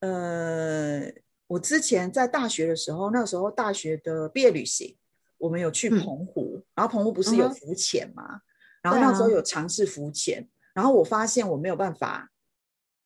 [0.00, 1.02] 呃，
[1.46, 4.96] 我之前在大学的时候，那个时候大学的毕业旅行，
[5.36, 8.40] 我们有去嗯澎湖，然后澎湖不是有浮潜嘛，
[8.82, 12.30] 然后那时候有尝试浮潜，然后我发现我没有办法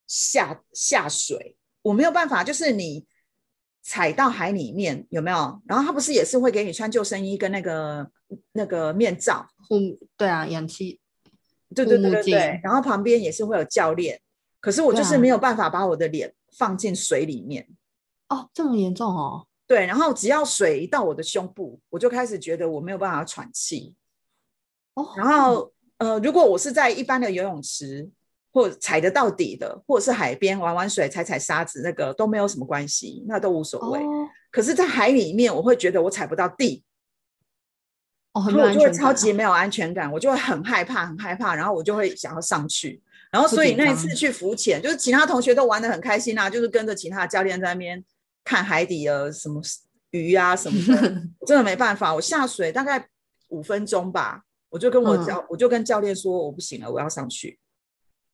[0.07, 3.05] 下下水，我没有办法，就是你
[3.88, 5.59] 踩到海里面有没有？
[5.64, 8.07] 然后他不是也是会给你穿救生衣跟那个
[8.53, 11.01] 那个面罩，护对啊，氧气
[11.74, 14.20] 对对对对对，然后旁边也是会有教练，
[14.61, 17.66] 可是我就是没有办法把我的脸放进水里面。
[18.29, 19.46] 哦，这么严重哦。
[19.66, 23.94] 对，然后只要水一到我的胸部，我就开始觉得我没有办法喘气。
[24.92, 28.11] 哦，然后呃，如果我是在一般的游泳池
[28.59, 34.01] 或踩得到底的，或者是海边玩玩水、踩踩沙子，那个都没有什么关系，那都无所谓。
[34.01, 36.83] 哦可是，在海里面，我会觉得我踩不到地，
[38.33, 38.90] 哦，很所以我就会。
[38.90, 43.01] 超级没有安全感，我就会很害怕，很害怕，然后我就会想要上去。
[43.31, 48.03] 然后，所以那一次去浮潜，就是其他同学都玩的很开心啊，就是跟着其他的教练在那边
[48.42, 49.61] 看海底的什么
[50.12, 51.23] 鱼啊什么的。
[51.38, 53.07] 我真的没办法，我下水大概
[53.49, 57.59] 五分钟吧，我就跟我嗯教，我就跟教练说我不行了，我要上去。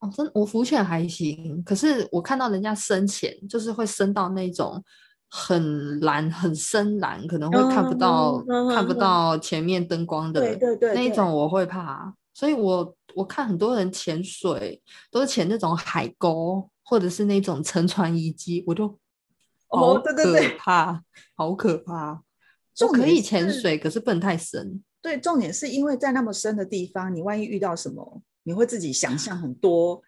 [0.04, 4.82] 哦，真我浮潜还行，可是我看到人家深潜，就是会深到那种
[5.30, 18.88] 很蓝、很深蓝，可能会看不嗯到、嗯嗯看不嗯到前面灯光的对对对，那一种我会怕，所以我我看很多人潜水都是潜那种海沟或者是那种沉船遗迹，我就
[19.68, 21.02] 好哦对对对可怕，
[21.34, 22.22] 好可怕。
[22.80, 24.82] 我重可以潜水，可是不能太深。
[25.00, 30.02] 对，重点是因为在那么深的地方，你万一遇到什么，你会自己想象很多。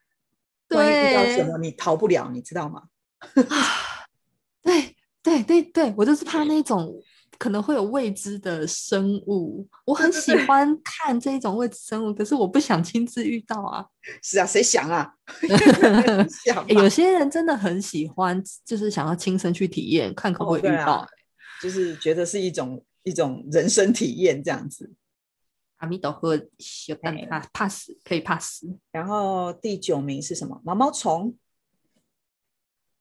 [0.70, 2.82] 万一遇到什对么，你逃不了，你知道吗？
[4.62, 6.92] 对对对对，我就是怕那种
[7.38, 13.86] 可能会有未知的生物，我很喜欢看这一种未知生物，可是我不想亲自遇到啊。
[14.22, 15.08] 是啊，谁想啊？
[16.44, 21.08] 想欸有些人真的很喜欢，就是想要亲身去体验，看可不可以遇到、哦啊
[21.62, 24.92] 就是觉得是一种一种人生体验这样子。
[25.78, 28.76] 阿弥陀佛，小蛋哎怕怕死，可以怕死。
[28.92, 30.60] 然后第九名是什么？
[30.64, 31.36] 毛毛虫。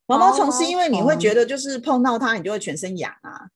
[0.06, 3.50] 毛毛虫是因为你会觉得就是碰到它，你就会全身痒啊。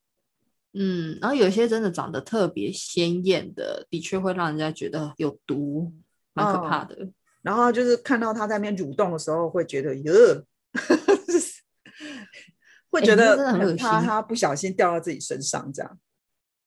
[0.72, 5.92] 嗯，然后有些真的长得特别鲜艳的，的确会让人家觉得有毒，
[6.32, 7.08] 蛮可哦怕的。
[7.42, 10.12] 然后就是看到它在那边蠕动的时候，会觉得哟，
[12.90, 15.98] 会觉得很怕它不小心掉到自己身上这样。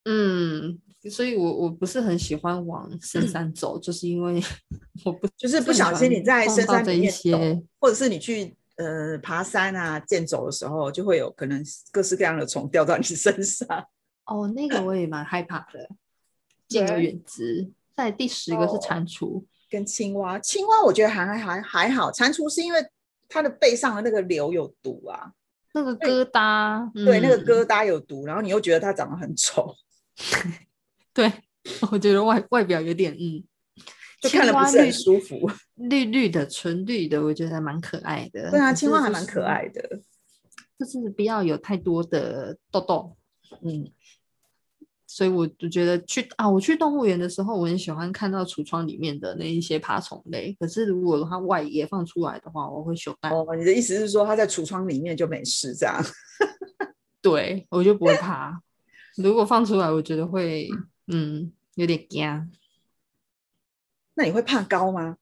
[0.06, 4.42] 嗯，所以我我不是很喜欢往深山走，就是因为
[5.04, 13.68] 我不就是不小心你在深山里面或者是你去呃爬山啊、健走的时候，就会有可能各式各样的虫掉到你身上。
[14.26, 15.90] 哦，那个我也蛮害怕的，
[16.68, 17.70] 敬而对远之。
[17.96, 22.84] 在第十个是哦蟾蜍，跟青蛙，青蛙我觉得还还还好，蟾蜍是因为
[23.28, 25.32] 它的背上的那个瘤有毒啊，
[25.74, 29.76] 那个疙瘩，对，那个嗯疙瘩有毒，然后你又觉得它长得很丑，
[31.16, 31.32] 对，
[31.92, 33.44] 我觉得外外表有点嗯，
[34.22, 35.50] 就看了青蛙不是很绿舒服。
[35.76, 38.50] 绿绿的、纯绿的，我觉得还蛮可爱的。
[38.52, 40.02] 对啊，青蛙还蛮可是爱的。
[40.80, 43.16] 就是不要有太多的痘痘。
[43.62, 43.92] 嗯，
[45.06, 50.56] 所以我就觉得去啊，我去动物园的时候，我很喜欢看到橱窗里面的那一些爬虫类。
[50.60, 53.32] 可是如果它外野放出来的话，我会羞蛋。
[53.32, 56.04] 哦，你的意思是说它在橱窗里面就没事这样？
[57.22, 58.60] 对，我就不会怕。
[59.16, 60.68] 如果放出来，我觉得会
[61.08, 62.52] 嗯有点惊。
[64.16, 65.18] 那你会怕高吗？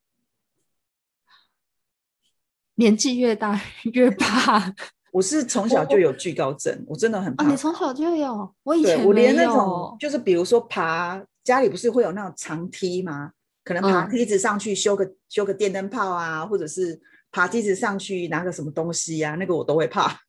[2.76, 3.60] 年纪越大
[3.94, 4.74] 越怕
[5.12, 13.32] 我是从小就有惧高症，我真的很哦，怕你从小就有，我以前我连那种就是比如说爬家里不是会有那种长梯吗？
[13.64, 17.00] 可能爬嗯梯子上去修个、修个电灯泡啊，或者是
[17.32, 20.20] 爬梯子上去拿个什么东西啊，那个我都会怕。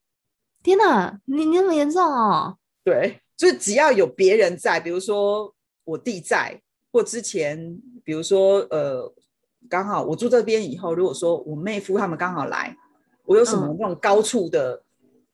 [0.62, 2.58] 天哪，你你那么严重哦？
[2.84, 5.52] 对，就是只要有别人在，比如说
[5.83, 9.12] 我弟在，或之前比如说呃，
[9.68, 12.76] 刚好我住这边以后，如果说我妹夫他们刚好来，
[13.24, 14.85] 我有什么嗯那种高处的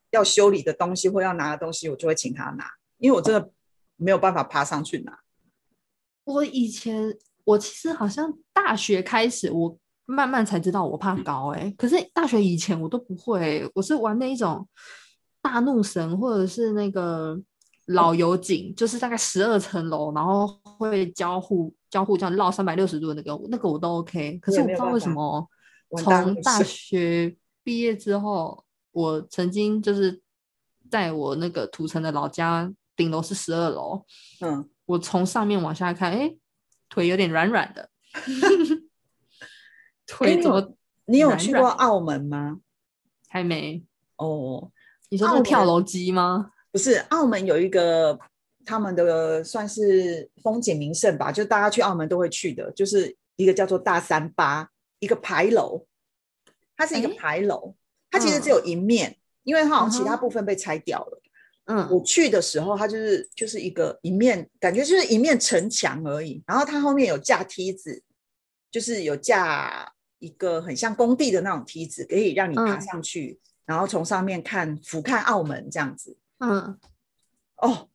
[0.09, 2.65] 要修理的东西或要拿的东西，我就会请他拿，
[2.97, 3.51] 因为我真的
[3.97, 5.21] 没有办法爬上去拿。
[6.25, 14.67] 我以前我其实好像大学开始，我慢慢才知道我怕高哎、可是大学以前我都不会欸、我是玩那一种
[15.43, 17.39] 大怒神或者是那个
[17.89, 24.39] 老油井，就是大概十二层楼，然后会交互交互这样绕三百六十度的那个，那个我都 OK。
[24.43, 25.49] 可是我不知道为什么
[25.99, 30.21] 从大学毕业之后，我曾经就是
[30.91, 34.05] 在我那个土城的老家，顶楼是十二楼，
[34.41, 36.35] 嗯，我从上面往下看，哎，
[36.91, 37.89] 腿有点软软的，
[40.07, 40.75] 腿怎么
[41.07, 42.59] 你有去过澳门吗？
[43.29, 43.83] 还没？
[44.17, 44.71] 哦，
[45.09, 46.51] 你说澳门是跳楼机吗？
[46.71, 48.19] 不是，澳门有一个
[48.65, 55.87] 他们的算是风景名胜吧，就大家去澳门都会去的，就是一个叫做大三巴，一个牌楼，
[56.77, 57.75] 它是一个牌楼，
[58.11, 61.23] 它其实嗯只有一面，因为它好像其他部分被拆掉了。
[61.71, 68.03] 嗯我去的时候，它就是就是一个一面，感觉就是一面城墙而已，然后它后面有架梯子，
[68.71, 76.17] 就是有架一个很像工地的那种梯子，可以让你爬嗯上去，然后从上面看俯瞰澳门这样子。
[76.39, 76.79] 嗯，
[77.57, 77.89] 哦，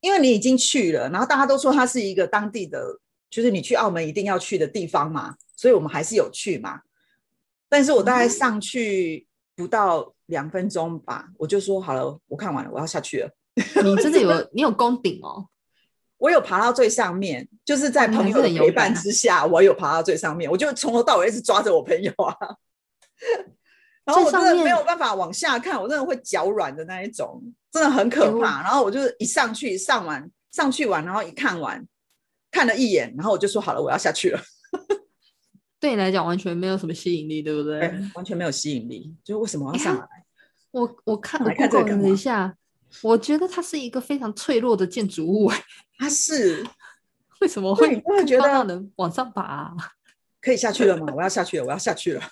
[0.00, 6.80] 因为你已经去了，然后大家都说它是一个当地的，就是你去澳门一定要去的地方嘛，所以我们还是有去嘛。
[7.68, 13.30] 但是我大概嗯上去不到两分钟吧，我就说好了，我看完了，我要下去了。
[13.84, 15.46] 你真的有 你有攻顶哦？
[16.18, 22.36] 我有爬到最上面，就是在朋友的陪伴之下，我有爬到最上面，我就从头到尾一直抓着我朋友啊。
[24.04, 28.62] 然后我真的没有办法往下看，我真的会脚软的那一种，真的很可怕。
[28.62, 31.86] 然后我就是一上去上完上去完，然后一看完
[32.50, 34.40] 看了一眼，然后我就说好了，我要下去了。
[35.78, 37.80] 对你来讲完全没有什么吸引力，对不对？
[37.80, 40.06] 对，完全没有吸引力，就是为什么我要上来？
[40.70, 42.56] 我我看了一下，
[43.02, 45.50] 我觉得它是一个非常脆弱的建筑物，
[45.98, 46.64] 它是
[47.40, 49.74] 为什么会对你会觉得能往上爬啊？
[50.40, 51.06] 可以下去了吗？
[51.14, 52.22] 我要下去了，我要下去了。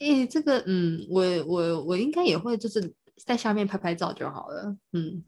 [0.00, 2.94] 诶、这个嗯，我我我应该也会，就是
[3.24, 4.76] 在下面拍拍照就好了。
[4.92, 5.24] 嗯，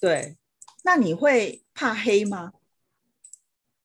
[0.00, 0.36] 对，
[0.84, 2.52] 那你会怕黑吗？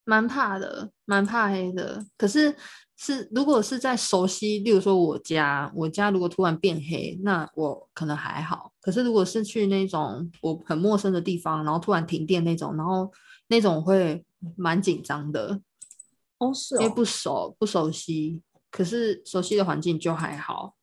[0.05, 2.05] 蛮怕的，蛮怕黑的。
[2.17, 2.55] 可是
[2.95, 8.71] 是如果是在熟悉，例如说我家，我家如果突然变黑，那我可能还好。
[8.79, 13.11] 可是如果是去那种我很陌生的地方，然后突然停电那种，然后
[13.47, 15.59] 那种会蛮紧张的，
[16.37, 18.41] 哦，是因为哦，不熟不熟悉。
[18.77, 20.75] 可是熟悉的环境就还好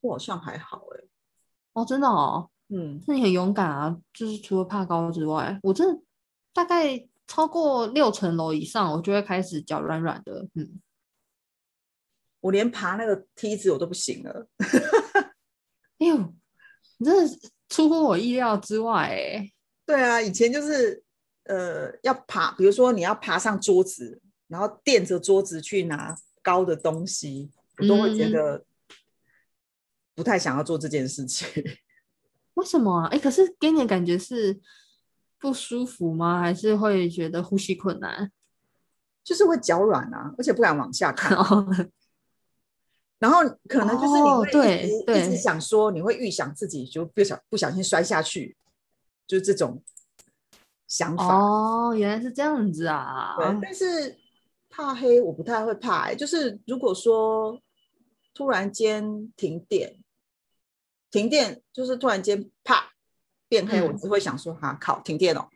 [0.00, 1.04] 我好像还好哎，
[1.74, 3.94] 哦，真的哦，嗯，那你很勇敢啊！
[4.14, 6.02] 就是除了怕高之外，我真的
[6.54, 10.48] 大概超过六层楼以上，我就会开始脚软软的。
[10.54, 10.80] 嗯，
[12.40, 14.48] 我连爬那个梯子我都不行了。
[16.00, 16.16] 哎呦，
[16.96, 19.52] 你真的出乎我意料之外哎。
[19.84, 21.04] 对啊，以前就是
[21.44, 26.16] 呃要爬，比如说你要爬上桌子，然后垫着桌子去拿
[26.50, 27.48] 高的东西，
[27.78, 28.64] 我都会觉嗯得
[30.16, 31.46] 不太想要做这件事情。
[32.54, 33.06] 为什么啊？
[33.06, 34.60] 哎，可是给你的感觉是
[35.38, 36.40] 不舒服吗？
[36.40, 38.32] 还是会觉得呼吸困难？
[39.22, 41.38] 就是会脚软啊，而且不敢往下看。
[41.38, 41.64] 哦，
[43.20, 48.56] 然后可能就是你会一直、一直想说，你会预想自己就不小不小心摔下去，
[49.28, 49.80] 就是这种
[50.88, 51.24] 想法。
[51.28, 53.36] 哦，原来是这样子啊！
[53.38, 54.18] 对，但是
[54.70, 57.60] 怕黑我不太会怕、欸，就是如果说
[58.32, 59.98] 突然间停电，
[61.10, 62.92] 停电就是突然间啪
[63.48, 65.48] 变黑，我嗯只会想说哈靠停电哦。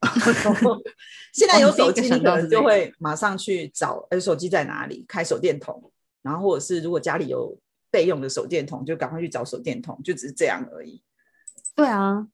[1.32, 5.04] 现在有手机，你可能就会马上去找，哎，手机在哪里？
[5.06, 5.92] 开手电筒，
[6.22, 7.58] 然后或者是如果家里有
[7.90, 11.02] 备用的手电筒，就赶快去找手电筒，就只是这样而已。
[11.74, 12.26] 对啊。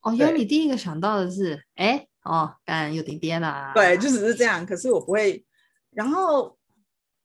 [0.00, 3.72] 哦，原来你第一个想到的是，哎，哦，干有点颠啦。
[3.74, 4.64] 对，就只是这样。
[4.64, 5.44] 可是我不会，
[5.90, 6.58] 然后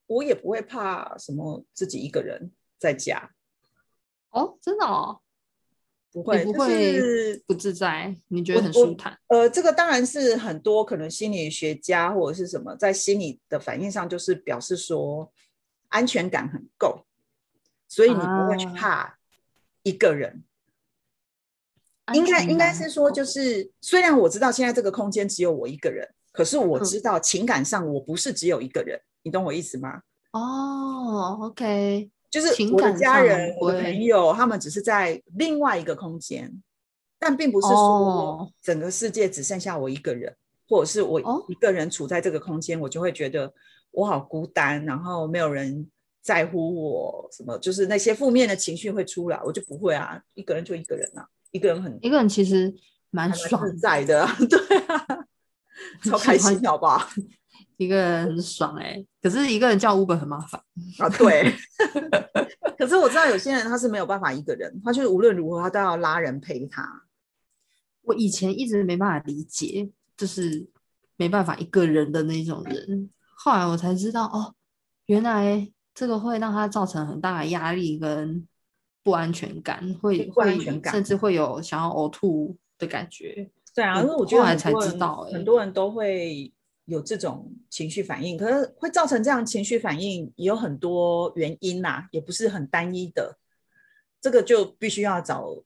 [0.07, 3.31] 我也不会怕什么自己一个人在家，
[4.29, 5.21] 哦，真的哦，
[6.11, 9.17] 不会，不会是不自在，你觉得很舒坦。
[9.27, 15.31] 呃，这个当然是很多可能心理学家或者是什么，在心理的反应上，就是表示说
[15.87, 17.05] 安全感很够，
[17.87, 19.19] 所以你不会去啊怕
[19.83, 20.43] 一个人。
[22.13, 26.83] 应该应该是说，就是虽然我知道现在这个空间只有我一个人，可是我嗯。
[26.83, 30.01] 知道情感上我不是只有一个人，你懂我意思吗？
[30.31, 36.51] 哦，OK，就是情我的感家人、我的朋友，他们只是在另外一个空间，
[37.17, 38.51] 但并不是说哦。
[38.61, 40.35] 整个世界只剩下我一个人，
[40.67, 41.43] 或者是我哦。
[41.47, 43.51] 一个人处在这个空间，我就会觉得
[43.91, 45.89] 我好孤单，然后没有人
[46.21, 52.73] 在乎我，什么就是那些负面的情绪会出来，我就不会啊，一个人就一个人啊，一个人很一个人其实
[53.09, 55.05] 蛮爽在的啊， 对啊，
[56.03, 57.07] 超开心，好不好？
[57.77, 60.61] 一个人很爽哎、可是一个人叫 Uber 很麻烦。
[60.99, 61.53] 啊，对。
[62.77, 67.03] 可是我知道有些人他是没有办法一个人，他就是无论如何他都要拉人陪他。
[68.03, 70.67] 我以前一直没办法理解，就是
[71.15, 73.09] 没办法一个人的那种人。
[73.35, 74.55] 后来我才知道，哦，
[75.05, 78.45] 原来这个会让他造成很大的压力跟
[79.03, 83.49] 不安全感，会不安会全感甚至会有想要呕吐的感觉。
[83.73, 86.51] 对啊，嗯因为我觉得后来才很多人知道欸很多人都会
[86.85, 93.37] 有这种情绪反应，可是会造成这样情绪反应也有很多原因呐、也不是很单一的。
[94.21, 95.63] 这个就必须要找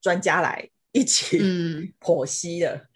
[0.00, 2.86] 专家来一起嗯， 剖析了。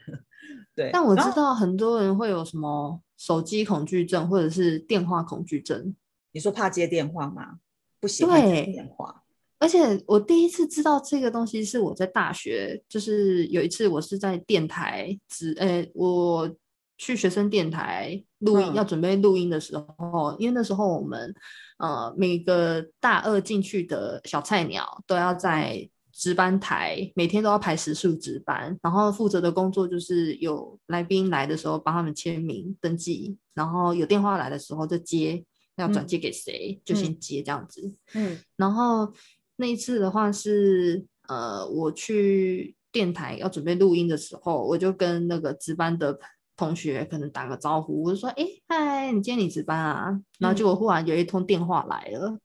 [0.75, 5.95] 对，但我知道很多人会有什么手机恐惧症或者是电话恐惧症。
[6.33, 7.59] 你说怕接电话吗？
[7.99, 9.22] 不喜欢接电话。
[9.63, 16.53] 而且我第一次知道这个东西是我在大学，就是有一次我是在电台只，呃，我
[16.99, 18.75] 去学生电台录音，嗯。
[18.75, 21.33] 要准备录音的时候，因为那时候我们
[21.79, 35.45] 呃每个大二进去的小菜鸟都要在值班台，每天都要排时数值班，然后负责的工作就是有来宾来的时候帮他们签名登记，然后有电话来的时候就接，
[35.77, 36.07] 要转嗯。
[36.09, 37.95] 接给谁、就先接这样子。
[38.15, 38.41] 嗯。
[38.57, 39.13] 然后
[39.57, 46.19] 那一次的话是，呃，我去电台要准备录音的时候，我就跟那个值班的
[46.57, 52.39] 同学可能打个招呼，我就说：“哎，嗨，你今天你值班啊？”然后结果忽然有一通电话来了，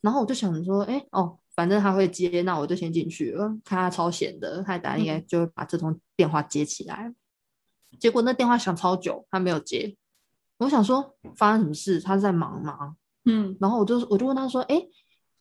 [0.00, 3.48] 然后我就想说：“哎，哦，反正他会接，那我就先进去了。
[3.64, 7.14] 看他超闲的，他打应该就会把这通电话接起来。
[8.00, 9.96] 结果那电话响超久，他没有接。
[10.58, 12.00] 我想说发生什么事？
[12.00, 12.96] 他在忙吗？
[13.26, 14.82] 嗯然后我就我就问他说：“哎、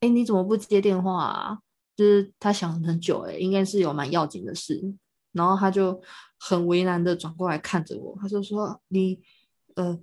[0.04, 1.60] 哎，你怎么不接电话啊？”
[1.96, 4.82] 就是他想很久、哎，应该是有蛮要紧的事。
[5.32, 6.00] 然后他就
[6.40, 9.22] 很为难的转过来看着我，他就说：“你
[9.76, 9.98] 呃，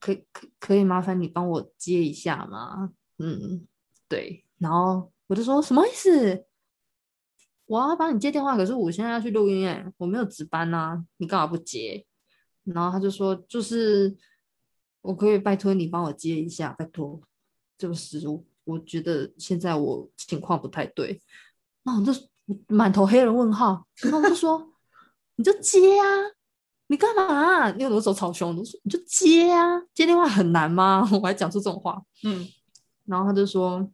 [0.00, 3.66] 可可可以麻烦你帮我接一下吗？”嗯，
[4.08, 4.44] 对。
[4.58, 6.46] 然后我就说：“什么意思？
[7.66, 12.04] 我要帮你接电话，可是我现在要去录音、哎，我没有值班啊，你干嘛不接？”
[12.64, 14.16] 然后他就说：“就是
[15.00, 17.20] 我可以拜托你帮我接一下，拜托。
[17.78, 21.20] 就是我我觉得现在我情况不太对，
[21.82, 22.12] 那我就
[22.68, 24.72] 满头黑人问号，然后我就说
[25.36, 26.04] 你就接啊，
[26.88, 27.22] 你干嘛？
[27.24, 31.08] 啊？”你有的时候超凶，我说你就接啊，接电话很难吗？
[31.12, 32.46] 我还讲出这种话，嗯，
[33.06, 33.92] 然后他就说、嗯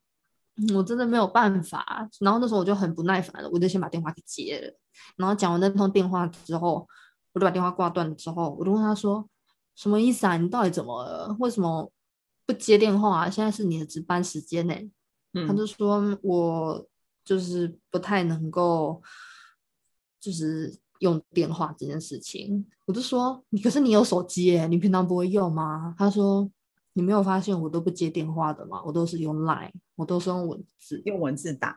[0.74, 2.08] 我真的没有办法。
[2.18, 4.76] 然后那时候我就很不耐烦了，我就先把电话给接了。
[5.14, 6.84] 然后讲完那通电话之后，
[7.32, 9.24] 我就把电话挂断了之后，我就问他说
[9.76, 10.36] 什么意思啊？
[10.36, 11.36] 你到底怎么了？
[11.38, 11.88] 为什么
[12.48, 13.30] 不接电话啊？
[13.30, 14.74] 现在是你的值班时间呢、
[15.46, 16.88] 他嗯就说我
[17.22, 19.02] 就是不太能够，
[20.18, 22.66] 就是用电话这件事情。
[22.86, 25.94] 我就说你可是你有手机耶，你平常不会用吗？
[25.98, 26.50] 他说
[26.94, 28.82] 你没有发现我都不接电话的吗？
[28.82, 31.02] 我都是用 Line，我都是用文字。
[31.04, 31.76] 用文字打，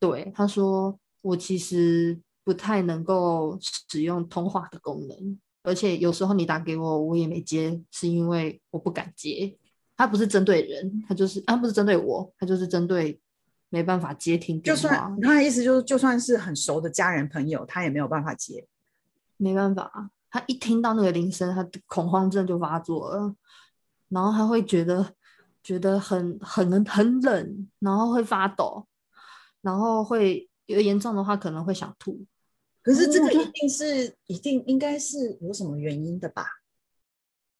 [0.00, 9.56] 对，他说我其实不太能够使用通话的功能，而且有时候你打给我，我也没接，是因为我不敢接。
[9.96, 13.20] 他不是针对人，他就是他，不是针对我，他就是针对
[13.68, 18.66] 没办法接听就电话算，他的意思就是，就算是很熟的家人朋友，他也没有办法接。
[19.36, 23.34] 没办法，他一听到那个铃声，他恐慌症就发作了，
[24.08, 25.12] 然后他会觉得
[25.62, 28.86] 觉得很很很冷，然后会发抖，
[29.60, 32.24] 然后会有严重的话可能会想吐。
[32.82, 36.46] 可是这个一定是一定应该是有什么原因的吧？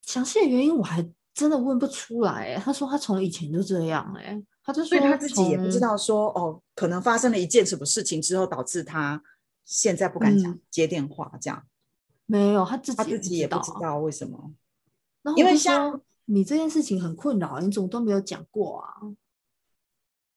[0.03, 1.05] 详细的原因我还
[1.35, 2.57] 真的问不出来欸。
[2.59, 9.23] 他说他从以前就这样，哎，他就说所以他自己也不知道说哦，可能发生了一件什么事情之后，导致他
[9.65, 11.67] 现在不敢讲嗯接电话，这样
[12.25, 13.73] 没有，他自己他自己也不知。
[13.83, 14.55] 道为什么。
[15.23, 18.95] 然后因为像说你这件事情很困扰，你怎么都没有讲过啊？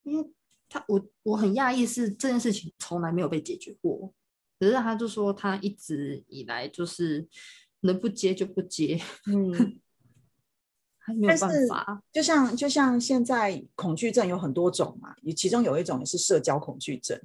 [0.02, 0.30] 因为
[0.68, 4.12] 他我我很讶异，是这件事情从来没有被解决过。
[4.58, 7.28] 可是他就说他一直以来就是
[7.80, 9.64] 能不接就不接，嗯，他
[11.14, 12.02] 没有办但是法。
[12.12, 17.20] 就像就像现在恐惧症有很多种嘛，有其中有一种也是社交恐惧症，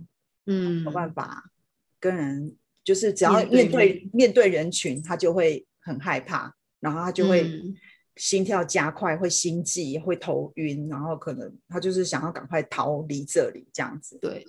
[0.46, 1.52] 嗯没有，办法
[2.00, 7.76] 跟人，就是只要面对面对人群，他就会很害怕，然后他就会嗯
[8.16, 14.18] 心跳加快，会心悸，会头晕，然后可能他就是想要赶快逃离这里这样子。
[14.22, 14.46] 对，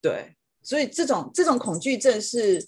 [0.00, 2.66] 对，所以这种这种恐惧症是，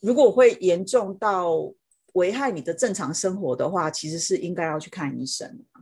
[0.00, 1.72] 如果会严重到
[2.12, 5.80] 危害你的正常生活的话，其实是应该要去看医生的。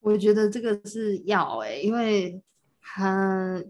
[0.00, 2.40] 我觉得这个是要哎、因为
[2.80, 3.62] 它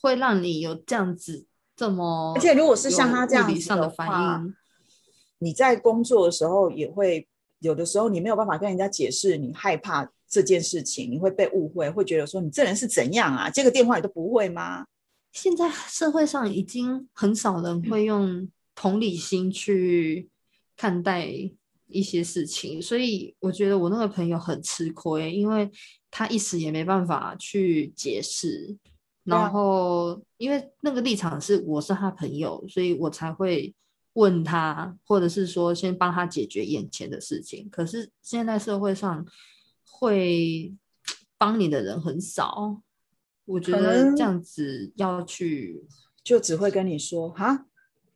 [0.00, 4.54] 会让你有这样子这么，而且如果是像他这样子的上的反话应，
[5.38, 7.26] 你在工作的时候也会
[7.60, 13.48] 有的时候你没有办法跟人家解释你害怕这件事情，你会被误会，会觉得说你这人是怎样啊？
[13.48, 14.84] 接个电话你都不会吗？
[15.32, 20.28] 现在社会上已经很少人会用同理心去
[20.76, 21.28] 看待
[21.86, 25.70] 一些事情，所以我觉得我那个朋友很吃亏，因为
[26.10, 28.76] 他一时也没办法去解释。
[29.24, 33.74] 然后，因为那个立场是我是他朋友，所以我才会
[34.12, 37.66] 问他，或者是说先帮他解决眼前的事情。
[37.70, 39.24] 可是现在社会上
[39.88, 40.74] 会
[41.38, 42.82] 帮你的人很少，
[43.46, 45.86] 我觉得这样子要去
[46.22, 47.64] 就只会跟你说哈，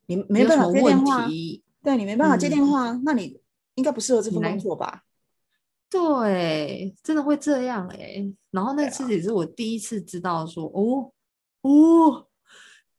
[0.05, 3.41] 你没有办法什么问题，对你没办法接电嗯话，那你
[3.77, 5.05] 应该不适合这份工作吧？
[5.89, 11.11] 对，真的会这样哎、然后那次也是我第一次知道说，哦
[11.63, 12.27] 哦，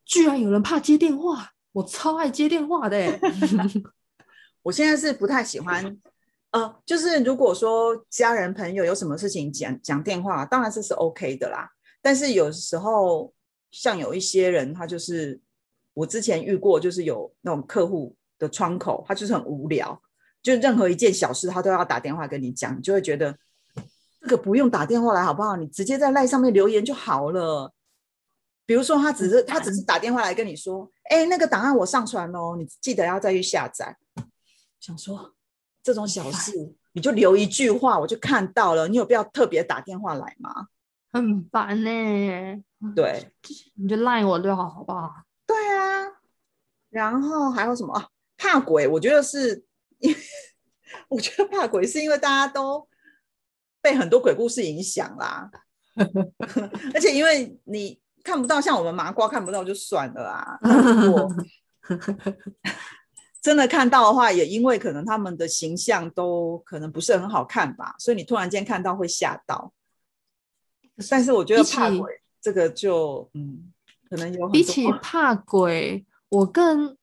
[0.03, 3.19] 居然有人怕接电话，我超爱接电话的、欸。
[4.63, 5.95] 我现在是不太喜欢，
[6.49, 11.69] 呃，就是如果说家人朋友有什么事情讲讲电话，当然这是 OK 的啦。
[12.01, 13.31] 但是有时候
[13.69, 15.39] 像有一些人，他就是
[15.93, 20.01] 我之前遇过，就是有那种客户的窗口，他就是很无聊，
[20.41, 23.37] 就任何一件小事他都要打电话跟你讲，你就会觉得
[24.21, 25.55] 这个不用打电话来好不好？
[25.55, 27.71] 你直接在赖上面留言就好了。
[28.65, 33.97] 比如说，他只是他只是打电话来跟你说，哎、那个档案我上传喽，你记得要再去下载。
[34.79, 35.33] 想说
[35.83, 40.67] 这种小事，你就留一句话，我就看到了，你有必要特别打电话来吗？
[41.11, 42.63] 很烦呢、
[42.95, 43.33] 对
[43.73, 45.11] 你就赖我就好，好不好？
[45.47, 46.05] 对啊，
[46.91, 48.07] 然后还有什么啊？
[48.39, 49.63] 怕鬼，我觉得是，
[49.99, 50.17] 因 为
[51.09, 52.87] 我觉得怕鬼是因为大家都
[53.81, 55.51] 被很多鬼故事影响啦，
[56.95, 61.27] 而且因为你看不到，像我们麻瓜看不到就算了啊，那如果
[63.41, 69.73] 真的看到的话，也因为可能他们的形象都可能不是很好看吧，所以你突然间看到会吓到。
[71.09, 73.71] 但是我觉得怕鬼这个就嗯，
[74.09, 76.97] 可能有比起怕鬼，我更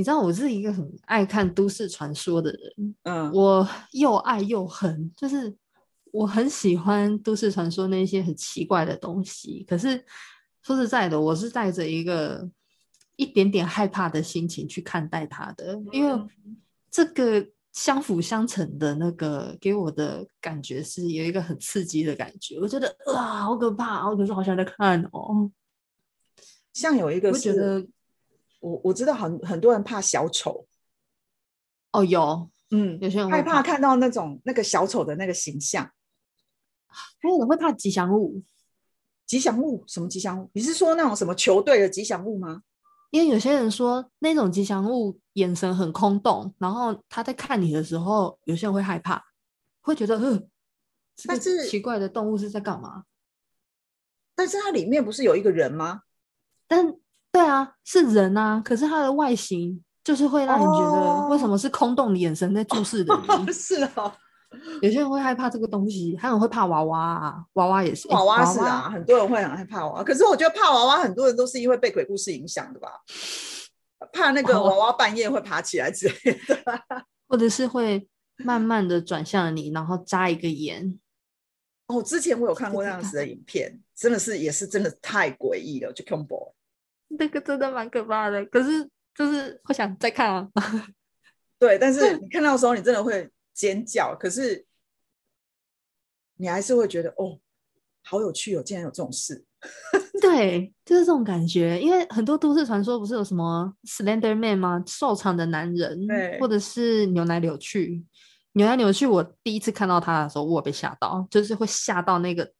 [0.00, 5.54] 你知道我是一个很爱看都市传说的人，嗯，我又爱又恨，就是
[6.10, 9.62] 我很喜欢都市传说那些很奇怪的东西。
[9.68, 10.02] 可是
[10.62, 12.48] 说实在的，我是带着一个
[13.16, 16.26] 一点点害怕的心情去看待它的，因为
[16.90, 22.58] 这个相辅相成的那个给我的感觉是有一个很刺激的感觉。
[22.58, 25.50] 我觉得啊，好可怕，我可是好想再看哦。
[26.72, 27.86] 像有一个是，得
[28.60, 30.66] 我我知道很很多人怕小丑，
[31.92, 35.90] 哦，有嗯，有些人会害怕看到那种那个小丑的那个形象。
[37.20, 38.42] 还有人会怕吉祥物。
[39.26, 40.50] 吉祥物什么吉祥物？
[40.54, 42.62] 你是说那种什么球队的吉祥物吗？
[43.10, 49.24] 因为有些人说那种吉祥物眼神很空洞，然后他在看你的时候，有些人会害怕，
[49.80, 50.48] 会觉得嗯，
[51.16, 53.04] 这个但是奇怪的动物是在干嘛？
[54.34, 56.02] 但是它里面不是有一个人吗？
[56.66, 56.96] 但
[57.32, 63.14] 对啊，是人啊，可是它的外形就是会让你觉得为什哦么是空洞的眼神在注视着
[63.46, 63.52] 你？
[63.52, 64.12] 是哦，
[64.82, 70.02] 有些人会害怕这个东西，还有人会怕娃娃啊，娃娃也是，诶娃娃是啊，，很多人会很害怕娃娃。
[70.02, 72.88] 可是我觉得怕娃娃，很多人都是因为被鬼故事影响的吧？
[74.12, 76.58] 怕那个哦娃娃半夜会爬起来之类的。
[77.28, 78.08] 或者是会
[78.38, 80.98] 慢慢的转向你，然后眨一个眼，
[81.86, 86.52] 哦，之前我有看过那样子的影片，真的是也是真的太诡异了，就 combo。
[87.18, 88.44] 那个真的蛮可怕的。
[88.46, 90.48] 可是就是会想再看啊。
[91.58, 94.66] 对，但是你看到的时候，你真的会尖叫，可是
[96.36, 97.38] 你还是会觉得哦，
[98.02, 99.44] 好有趣哦，竟然有这种事。
[100.22, 101.78] 对，就是这种感觉。
[101.80, 104.82] 因为很多都市传说不是有什么 Slender Man 吗？
[104.86, 108.04] 瘦长的男人对，或者是扭来扭去。
[108.52, 112.50] 扭来扭去，我第一次看到他的时候，我有被吓到，就是会吓到那个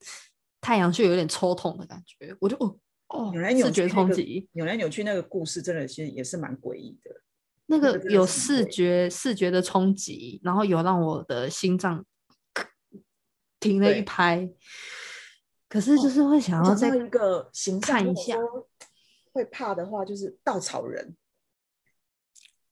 [0.61, 2.77] 太阳穴有点抽痛的感觉，我就哦
[3.11, 4.49] 哦扭来扭去。
[4.53, 7.11] 扭来扭去那个故事，真的其实也是蛮诡异的。
[7.67, 12.05] 那那个有视觉视觉的冲击，然后有让我的心脏
[13.61, 14.51] 停了一拍。
[15.69, 18.37] 可是哦就是会想要再一个形象，看一下
[19.33, 21.15] 会怕的话，就是稻草人。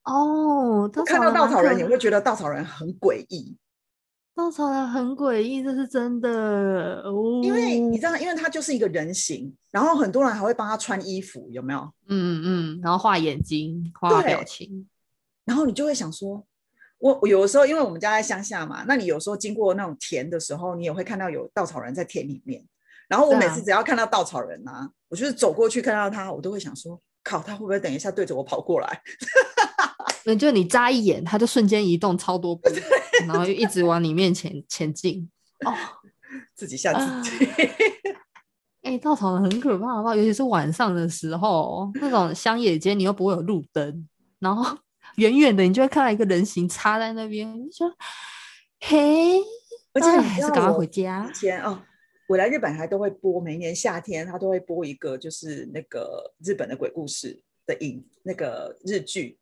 [0.03, 3.57] 哦，稻看到稻草人，你会觉得稻草人很诡异，
[4.39, 7.41] 稻草人很诡异，这是真的哦。
[7.43, 11.81] 因为你知道，因为他就是一个人形，然后很多人还会帮他穿衣服，有没有？
[12.09, 14.89] 嗯嗯，然后画眼睛，画表情，
[15.45, 16.47] 然后你就会想说，
[16.99, 22.65] 我我有的时候，因为我们家在乡下嘛，那你有时候经过那种田的时候，你也会看到有稻草人在田里面。
[23.09, 29.03] 然后我每次只要看到稻草人啊，我就是走过去看到他，我都会想说，靠，他会不会等一下对着我跑过来？
[30.25, 32.69] 那就你眨一眼，他就瞬间移动超多步，
[33.29, 35.31] 然后就一直往你面前前进。
[35.65, 35.73] 哦，
[36.57, 37.47] 自己吓啊自己。
[38.83, 40.15] 哎、稻草人很可怕，好不好？
[40.17, 44.09] 尤其是晚上的时候，那种乡野间你又不会有路灯，
[44.39, 44.79] 然后
[45.17, 47.95] 远远的你就会看到一个人形插在那边，你就说
[48.81, 49.39] 嘿，
[49.93, 51.35] 而且哎你还是赶快回家以。
[51.35, 51.83] 前哦，
[52.29, 59.39] 我来日本还都会播，每年夏天他都会播一个，就是那个日本的鬼故事的影那个日剧，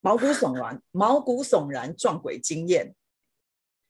[0.00, 2.94] 毛骨悚然，毛骨悚然撞鬼经验，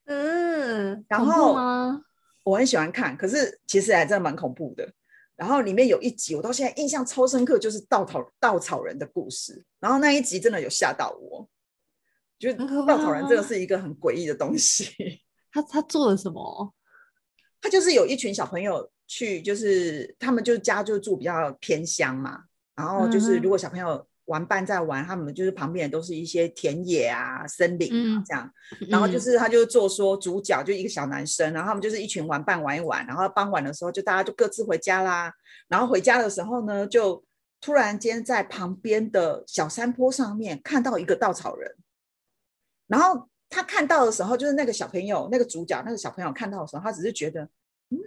[0.07, 2.03] 嗯，然后吗？
[2.45, 4.91] 我很喜欢看，可是其实还真的蛮恐怖的。
[5.37, 9.65] 然后里面有一集，我到现在印象超深刻，就是稻草稻草人的故事。
[9.79, 11.49] 然后那一集真的有吓到我，
[12.41, 15.21] 觉得稻草人真的是一个很诡异的东西。
[15.53, 16.75] 他他做了什么？
[17.61, 22.45] 他就是有一群小朋友去，就是他们就家就住比较偏乡嘛，
[22.75, 28.51] 然后就是如果小朋友玩伴在玩，他们就是旁边也都是一些田野啊、森林啊嗯这样，
[28.89, 35.33] 然后就嗯是他就做说主角就一个小男生，然后他们就是一群玩伴玩一玩，然后傍晚的时候就大家就各自回家啦，
[35.69, 37.25] 然后回家的时候呢，就
[37.61, 41.75] 突然间在旁边的小山坡上面看到一个稻草人，
[42.87, 47.43] 然后他看到的时候，就是那个小朋友，那个主角，那个小朋友看到的时候，他只是觉得，
[47.91, 47.99] 嗯，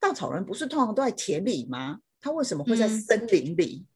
[0.00, 2.00] 稻草人不是通常都在田里吗？
[2.20, 3.86] 他为什么会在嗯森林里？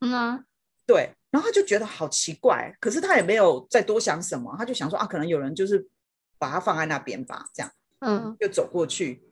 [0.00, 0.44] 嗯啊，
[0.90, 5.88] 对，然后他就觉得好奇怪，可是他也没有再多想什么，他就想说啊，可能有人就是
[6.36, 8.36] 把它放在那边吧，这样嗯。
[8.40, 9.22] 就走过去，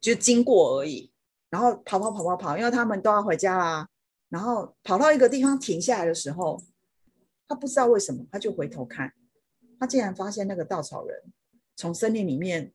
[0.00, 1.12] 就经过而已，
[1.50, 3.88] 然后跑跑跑跑跑，因为他们都要回家啦，
[4.28, 6.62] 然后跑到一个地方停下来的时候，
[7.48, 9.12] 他不知道为什么，他就回头看，
[9.80, 11.24] 他竟然发现那个稻草人
[11.74, 12.72] 从森林里面，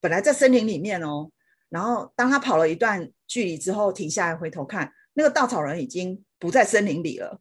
[0.00, 1.30] 本来在森林里面哦，
[1.68, 7.40] 然后当他跑了一段距离之后，停下来回头看，那个稻草人已经不在森林里了，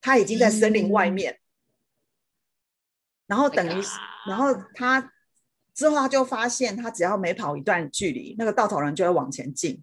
[0.00, 1.40] 他已经在森林外嗯面，
[3.26, 5.12] 然后等于是，然后他
[5.74, 9.82] 之后他就发现，他只要每跑一段距离，那个稻草人就会往前进，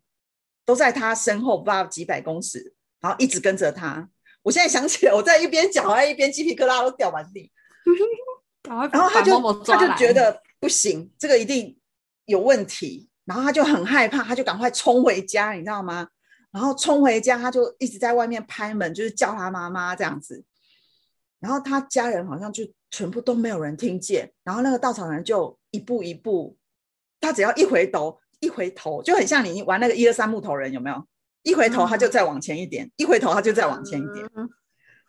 [0.65, 4.09] 都在他身后不知道几百公尺，然后一直跟着他。
[4.41, 7.51] 我现在想起来，我在一边讲，还一边鸡皮疙瘩都掉满地。
[8.63, 11.79] 然后他就他就觉得不行，这个一定
[12.25, 16.09] 有问题，然后他就很害怕，他就赶快冲回家，你知道吗？
[16.55, 20.41] 然后冲回家，他就一直在外面拍门，就是叫他妈妈这样子。
[21.41, 26.57] 然后他家人好像就全部都没有人听见，然后那个稻草人就一步一步，
[27.19, 31.05] 他只要一回头，一回头就很像你玩那个一二三木头人，有没有？
[31.43, 34.25] 一回头他就再往前一点，一回头他就再往前一点。
[34.33, 34.49] 嗯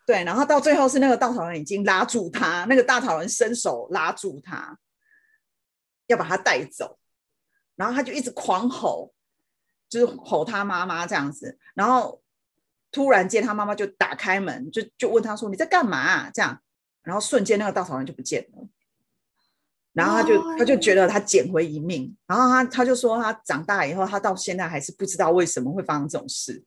[0.05, 4.77] 对，然后到最后是那个稻草人已经拉住他，那个稻草人伸手拉住他，
[6.09, 6.99] 要把他带走，
[7.77, 9.13] 然后他就一直狂吼，
[9.89, 12.23] 就是吼他妈妈这样子，然后
[12.91, 16.61] 突然间他妈妈就打开门，就就问他说你在干嘛啊、这样，
[17.03, 18.69] 然后瞬间那个稻草人就不见了。
[19.93, 26.63] 然后他就他就觉得他捡回一命，然后他他就说他长大以后，他到现在还是不知道为什么会发生这种事。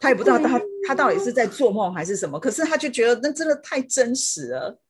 [0.00, 4.80] 他也不知道他他到底是在做梦还是什么，可是他就觉得那真的太真实了。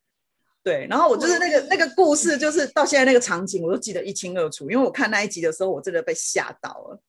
[0.63, 7.01] 对，然后我就是那个那个故事，就是到现在那个场景我都记得一清二楚，因为我看那一集的时候，我真的被吓到了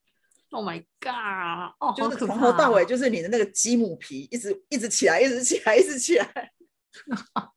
[0.52, 1.74] ，，Oh my god！
[1.80, 6.52] 哦，就是从头到尾哦就是你的那个鸡母皮一直一直起来，一直起来，一直起来。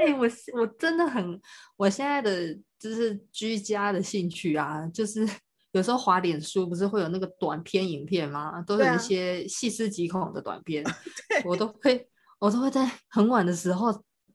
[0.00, 1.40] 哎、我是我真的很，
[1.76, 5.24] 我现在的就是居家的兴趣啊，就是
[5.70, 8.60] 有时候滑脸书不是会有那个短片影片吗？
[8.62, 10.84] 都有一些细思极恐的短片，
[11.46, 12.08] 我都会
[12.40, 13.92] 我都会在很晚的时候，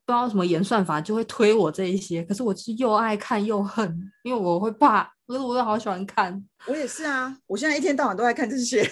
[0.09, 8.83] 不知道什么演算法就会推我这一些，可是我是又爱看又恨，因为我会怕，可是我又好喜欢看，我也是啊，我现在一天到晚都在看这些。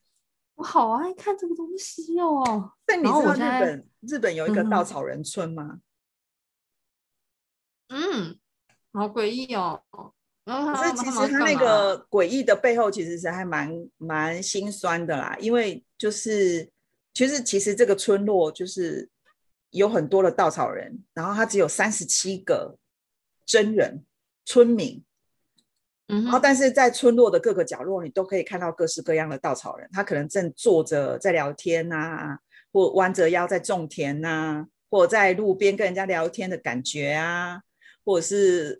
[0.54, 2.72] 我好爱看这个东西哦。
[2.84, 5.78] 但你知道日本日本有一个稻草人村吗？
[7.88, 8.38] 嗯，
[8.92, 9.82] 好诡异哦。
[10.44, 15.34] 然后可是其实它那个诡异的背后，其实是还蛮蛮心酸的啦。
[15.40, 16.70] 因为就是
[17.14, 19.08] 其实其实这个村落就是
[19.70, 22.78] 有很多的稻草人，然后他只有三十七个
[23.44, 24.04] 真人
[24.44, 25.04] 村民，
[26.08, 32.38] 嗯然后但是在村落的各个角落，你都可以看到各式各样的稻草人，他可能正坐着在聊天呐、
[32.72, 37.60] 或弯着腰在种田呐、或者在路边跟人家聊天的感觉啊，
[38.04, 38.78] 或者是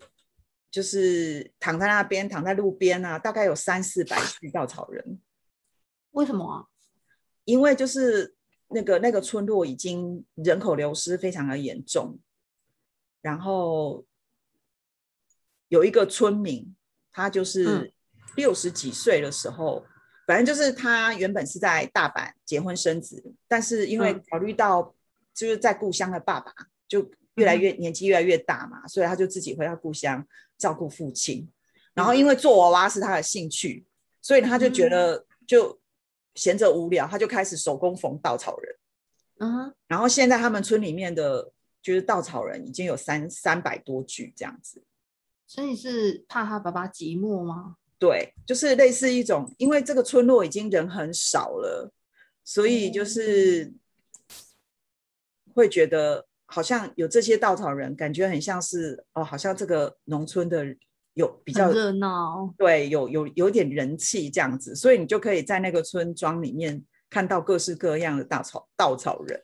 [0.71, 5.19] 就是躺在那边躺在路边啊，大概有三四百具稻草人，
[6.11, 6.65] 为什么啊？
[7.43, 8.35] 因为就是
[8.69, 12.19] 那个那个村落已经人口流失非常的严重，
[13.21, 14.05] 然后
[15.69, 16.75] 有一个村民，
[17.11, 17.91] 他就是嗯
[18.35, 19.85] 六十几岁的时候，
[20.25, 24.93] 反正就是他原本是在大阪结婚生子，但是因为嗯考虑到
[25.33, 26.53] 就是在故乡的爸爸
[26.87, 31.49] 就越来越年纪越来越大嘛，所以他就自己回到故乡照顾父亲。
[31.93, 33.85] 然后因为做娃娃是他的兴趣，
[34.21, 35.79] 所以他就觉得就
[36.37, 38.75] 闲着无聊，他就开始手工缝稻草人。
[39.39, 44.81] 嗯哼，然后现在他们村里面的就是稻草人已经有三三百多具这样子。
[45.45, 47.75] 所以是怕他爸爸寂寞吗？
[47.99, 51.91] 对，就是类似一种，因为这个村落已经人很少了，
[52.43, 53.73] 所以就是
[55.53, 60.65] 会觉得好像有这些稻草人，感觉很像是哦，好像这个农村的
[61.17, 69.43] 有比较很热闹，对，有有有点人气这样子，所以你就可以在那个村庄里面看到各式各样的稻草稻草人。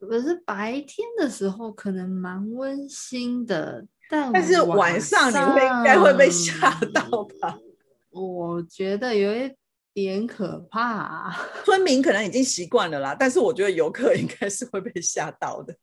[0.00, 7.56] 可是白天的时候可能蛮温馨的，但但是晚上你会应该会被吓到吧？
[8.10, 9.54] 我觉得有一
[9.94, 11.32] 点可怕。
[11.64, 15.76] 村民可能已经习惯了啦，但是我觉得游客应该是会被吓到的。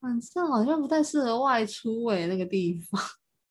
[0.00, 3.00] 晚上好像不太适合外出诶、那个地方。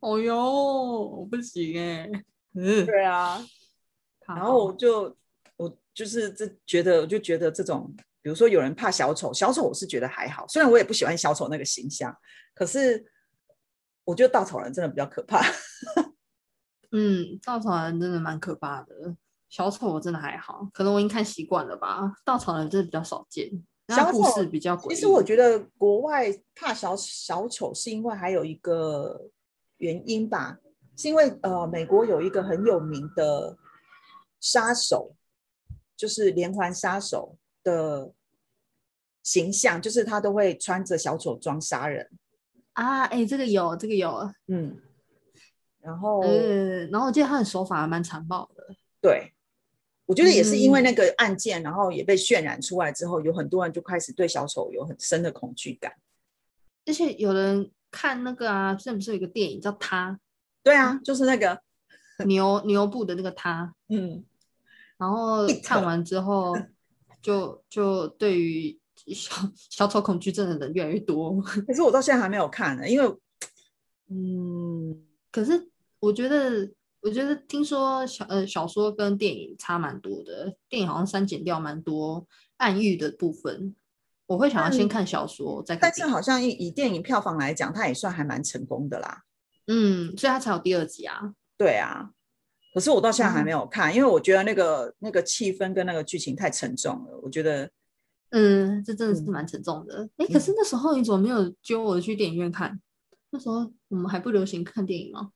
[0.04, 2.10] 哦哟，我不行哎、
[2.56, 3.42] 嗯，对啊，
[4.20, 5.16] 怕然后哦我就
[5.56, 7.90] 我就是这觉得，我就觉得这种，
[8.22, 12.14] 比如说有人怕小丑，小丑我是觉得还好，虽然我也不喜欢小丑那个形象，
[12.54, 13.06] 可是
[14.04, 15.42] 我觉得稻草人真的比较可怕。
[16.92, 19.16] 嗯，稻草人真的蛮可怕的。
[19.50, 22.12] 小丑我真的还好，可能我已经看习惯了吧。
[22.26, 23.50] 稻草人真的比较少见，
[23.88, 24.96] 那小丑故事比较诡异。
[24.96, 29.30] 其实我觉得国外怕小小丑是因为还有一个
[29.84, 30.60] 原因吧，
[30.96, 33.58] 是因为呃，美国有一个很有名的
[34.40, 35.14] 杀手，
[35.98, 38.14] 就是连环杀手的
[39.22, 42.10] 形象，就是他都会穿着小丑装杀人，
[42.72, 44.80] 啊，哎、这个有，这个有，嗯，
[45.82, 48.76] 然后、呃，然后我记得他的手法还蛮残暴的。
[49.02, 49.34] 对。
[50.06, 55.94] 我觉得也是因为嗯那个案件，然后也被渲染出来之后，有很多人就开始对小丑有很深的恐惧感。
[56.86, 60.20] 而且有人看那个啊，之前不是有一个电影叫《他
[60.64, 61.62] 对啊，就是那个，
[62.26, 64.26] 牛牛部的那个他，嗯，
[64.98, 66.58] 然后看完之后，
[67.22, 68.80] 就就对于
[69.14, 69.36] 小
[69.70, 71.40] 小丑恐惧症的人越来越多。
[71.42, 73.16] 可是我到现在还没有看呢，因为，
[74.10, 75.70] 嗯，可是
[76.00, 76.72] 我觉得，
[77.02, 82.26] 我觉得听说小呃小说跟电影差蛮多的，电影好像删减掉蛮多
[82.58, 83.76] 暗喻的部分。
[84.34, 86.12] 我会想要先看小说，再看但是。
[86.12, 89.24] 好像以以电影票房来讲，它也算还蛮成功的啦。
[89.68, 91.34] 嗯，所以它才有第二集啊。
[91.58, 92.10] 对啊，
[92.74, 97.20] 可是我到现在还没嗯有看，因为我觉得那个那个气氛跟那个剧情太沉重了。
[97.22, 97.70] 我觉得
[98.32, 100.10] 嗯，这真的是嗯蛮沉重的。
[100.18, 102.80] 哎、可是那时候你怎么没有揪我去电影院看？
[103.30, 105.32] 那时候我们还不流行看电影吗？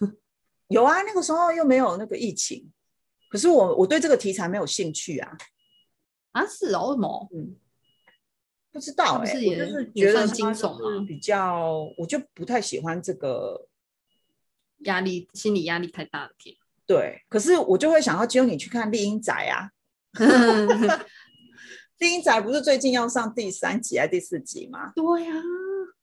[0.68, 2.70] 有啊，那个时候又没有那个疫情，
[3.30, 5.36] 可是我我对这个题材没有兴趣啊。
[6.32, 7.28] 啊，是哦，为什么？
[7.34, 7.56] 嗯，
[8.72, 13.66] 不知道哎、是也就是觉得惊悚嘛比较，我就不太喜欢这个。
[14.84, 16.56] 压力，心理压力太大的片。
[16.86, 19.68] 对，可是我就会想要揪你去看《丽英仔》啊，
[21.98, 24.90] 《丽英仔》不是最近要上第三集还是第四集吗？
[24.96, 25.34] 对呀、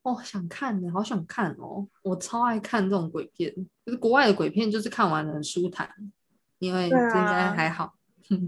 [0.03, 1.87] 哦，想看呢，好想看哦！
[2.03, 3.51] 我超爱看这种鬼片，
[3.83, 5.89] 就是国外的鬼片，就是看完了很舒坦，
[6.59, 7.95] 因为应该啊还好，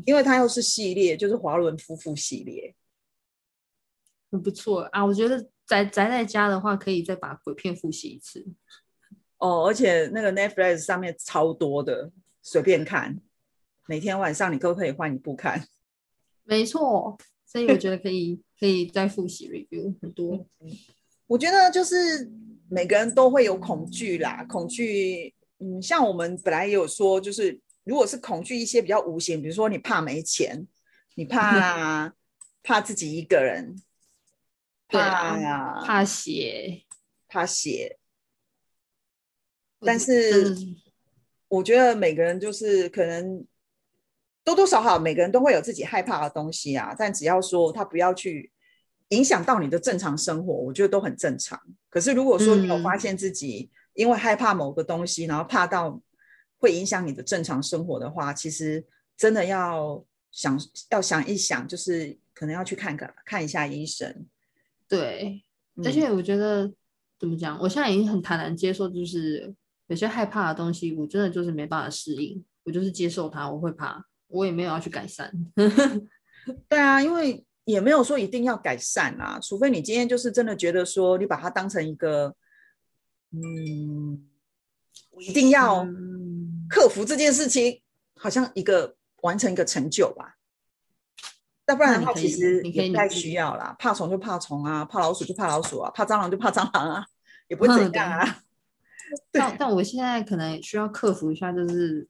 [0.06, 2.76] 因为它又是系列，就是华伦夫妇系列。
[4.32, 5.06] 很不错啊。
[5.06, 8.46] 我觉得宅宅在家的话，可以再把鬼片复习一次。
[9.38, 12.12] 哦，而且那个 Netflix 上面超多的，
[12.42, 13.20] 随便看。
[13.88, 15.66] 每天晚上你都可以换一部看。
[16.44, 20.46] 没错，所以我觉得可以可以再复习 review 很多。
[21.26, 22.30] 我觉得就是
[22.70, 30.68] 每个人都会有恐惧啦，恐惧，嗯，像我们本来也有说，就是如果是恐惧一些比较无形，比如说你怕没钱，
[31.16, 32.14] 你怕
[32.62, 33.76] 怕自己一个人，
[34.90, 36.84] 对怕啊呀，怕血，
[37.28, 38.00] 怕血，
[39.80, 40.56] 但是
[41.48, 43.46] 我觉得每个人就是可能
[44.44, 48.52] 多多少少每个人都会有自己害怕的东西啊，但只要说他不要去
[49.10, 51.60] 影响到你的正常生活，我觉得都很正常。
[51.90, 56.02] 可是如果说你有嗯发现自己因为害怕某个东西，然后怕到
[56.58, 58.84] 会影响你的正常生活的话，其实
[59.16, 60.60] 真的要想
[60.90, 64.26] 要想一想，就是可能要去看看看一下医生。
[64.90, 65.44] 对，
[65.76, 66.70] 嗯而且我觉得
[67.20, 69.54] 怎么讲，我现在已经很坦然接受，就是
[69.88, 75.32] 有些害怕的东西，我真的就是没办法适应，我就是接受它，我会怕，我也没有要去改善。
[76.68, 82.36] 对啊，因为也没有说一定要改善啊，除非你今天就是真的觉得说你把它当成一个，
[83.32, 84.28] 嗯，
[85.12, 87.82] 我一定要嗯克服这件事情，
[88.16, 90.39] 好像一个完成一个成就吧。
[91.70, 93.76] 要不然的话，其实你可也不太以需要啦。
[93.78, 97.06] 怕虫就怕虫啊，怕老鼠就怕老鼠啊，怕蟑螂就怕蟑螂啊，
[97.48, 98.44] 也不会怎 样啊。
[99.32, 102.08] 但但我现在可能需要克服一下，就是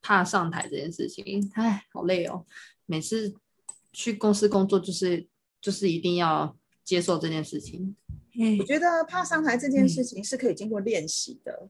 [0.00, 1.50] 怕上台这件事情。
[1.54, 2.44] 哎，好累哦！
[2.86, 3.34] 每次
[3.92, 5.26] 去公司工作，就是
[5.60, 7.96] 就是一定要接受这件事情。
[8.58, 11.68] 我觉得怕上台这件事情是可以经过练习的，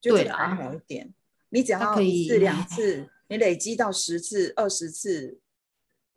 [0.00, 1.12] 就对这个还好一点。
[1.48, 5.38] 你只要可以一次、两次，你累积到十次、二十次、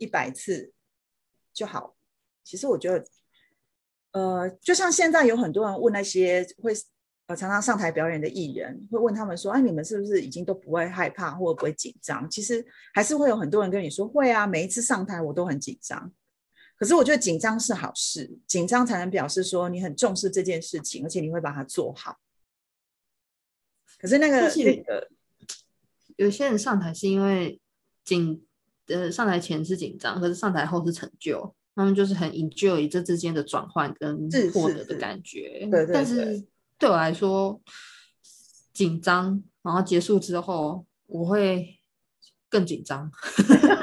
[0.01, 0.73] 一百次
[1.53, 1.95] 就好。
[2.43, 3.05] 其实我觉得，
[4.13, 6.73] 呃，就像现在有很多人问那些会
[7.27, 16.11] 呃常常上台表演的艺人，会问他们说：“哎，你们是不是已经都不会害怕或者不会紧张？”其实还是会有很多人跟你说：“会啊，每一次上台我都很紧张。”
[16.75, 22.17] 可是我觉得紧张是好事，紧张才能表示说你很重视这件事情，而且你会把它做好。
[23.99, 25.11] 可是那个是那个，
[26.15, 27.61] 有些人上台是因为
[28.03, 28.43] 紧，
[28.93, 35.67] 呃，上台前是紧张，可是上台后是成就，他们就是很 enjoy 这之间的转换跟获得的是是感觉。
[35.71, 36.47] 对对但是对
[36.79, 37.61] 对我来说，
[38.73, 41.79] 紧张，然后结束之后，我会
[42.49, 43.11] 更紧张，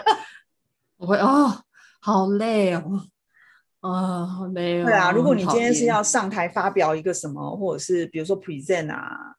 [0.98, 1.62] 我会哦，
[2.00, 3.06] 好累哦，
[3.80, 4.84] 啊、好累哦。
[4.84, 9.36] 对啊，如果你今天是要上台发表一个什么，或者是比如说 present 啊，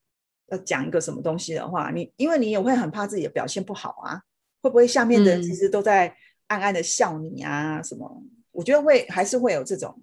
[0.51, 4.21] 要讲一个什么东西的话，你因为你也会很怕自己的表现不好啊，
[4.61, 6.15] 会不会下面的人其嗯实都在
[6.47, 8.23] 暗暗的笑你啊什么？
[8.51, 10.01] 我觉得会还是会有这种，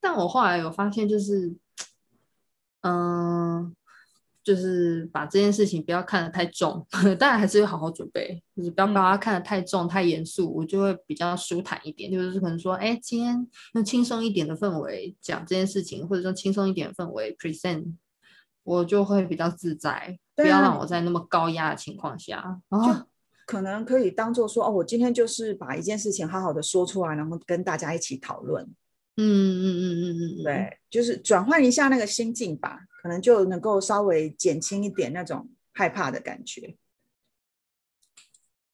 [0.00, 1.54] 但我后来有发现，就是，
[2.82, 3.74] 嗯、
[4.42, 6.86] 就是把这件事情不要看得太重，
[7.18, 12.10] 当然还是要好好准备，就是不要把它看得太重、太严肃，我就会比较舒坦一点。
[12.10, 17.94] 就是可能说，哎，今天用轻松一点的氛围讲这件事情，或者说轻松一点的氛围 present，
[18.64, 23.06] 我就会比较自在，不要让我在那么高压的情况下啊。
[23.46, 28.62] 可能可以当做说哦，我今天就是把一件事情好好的说出来，然后跟大家一起讨论。
[29.18, 36.76] 嗯嗯嗯嗯嗯嗯，对，就是转换一下那个心境吧，可能就能够稍微减轻一点那种害怕的感觉。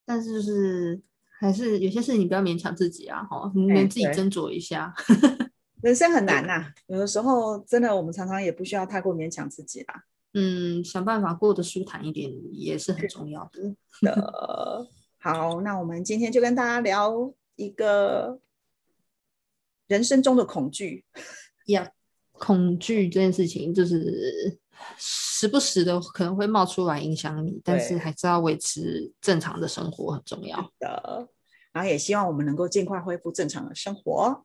[0.04, 1.00] 但是就是
[1.38, 4.92] 还是有些事情你不要勉强自己啊，哈，你哎们自己斟酌一下。
[5.82, 10.04] 人生很难呐、有的时候真的我们常常也不需要太过勉强自己啦。
[10.34, 13.74] 嗯，想办法过得舒坦一点也是很重要的。
[14.02, 14.86] 的。
[15.18, 18.40] 好，那我们今天就跟大家聊一个
[19.86, 21.04] 人生中的恐惧。
[21.66, 21.92] 呀，
[22.32, 24.58] 恐惧这件事情就是
[24.98, 30.72] 时不时的可能会冒出来影响你，但是还是要维持正常的生活很重要。
[30.80, 31.28] 的，
[31.72, 34.44] 然后也希望我们能够尽快恢复正常的生活。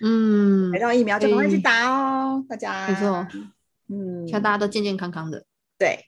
[0.00, 2.88] 嗯买，到疫苗就赶快去打哦，大家。
[2.88, 3.26] 没错，
[3.88, 5.44] 嗯希，望大家都健健康康的。
[5.78, 6.06] 对。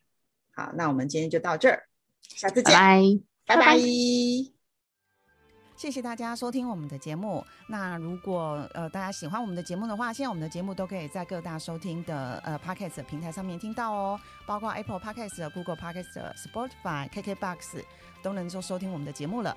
[0.55, 1.85] 好，那我们今天就到这儿，
[2.22, 2.79] 下次拜见，
[3.47, 3.57] 拜。
[3.57, 3.79] 拜拜拜
[5.76, 7.45] 谢谢大家收听我们的节目。
[7.68, 17.85] 那如果呃大家喜欢我们的节目的话，现在我们的节目都可以在各大收听的呃 Podcast 平台上面听到哦，包括 Apple Podcast、Google Podcast、Spotify、KKBox
[18.24, 19.57] 都能够收听我们的节目了。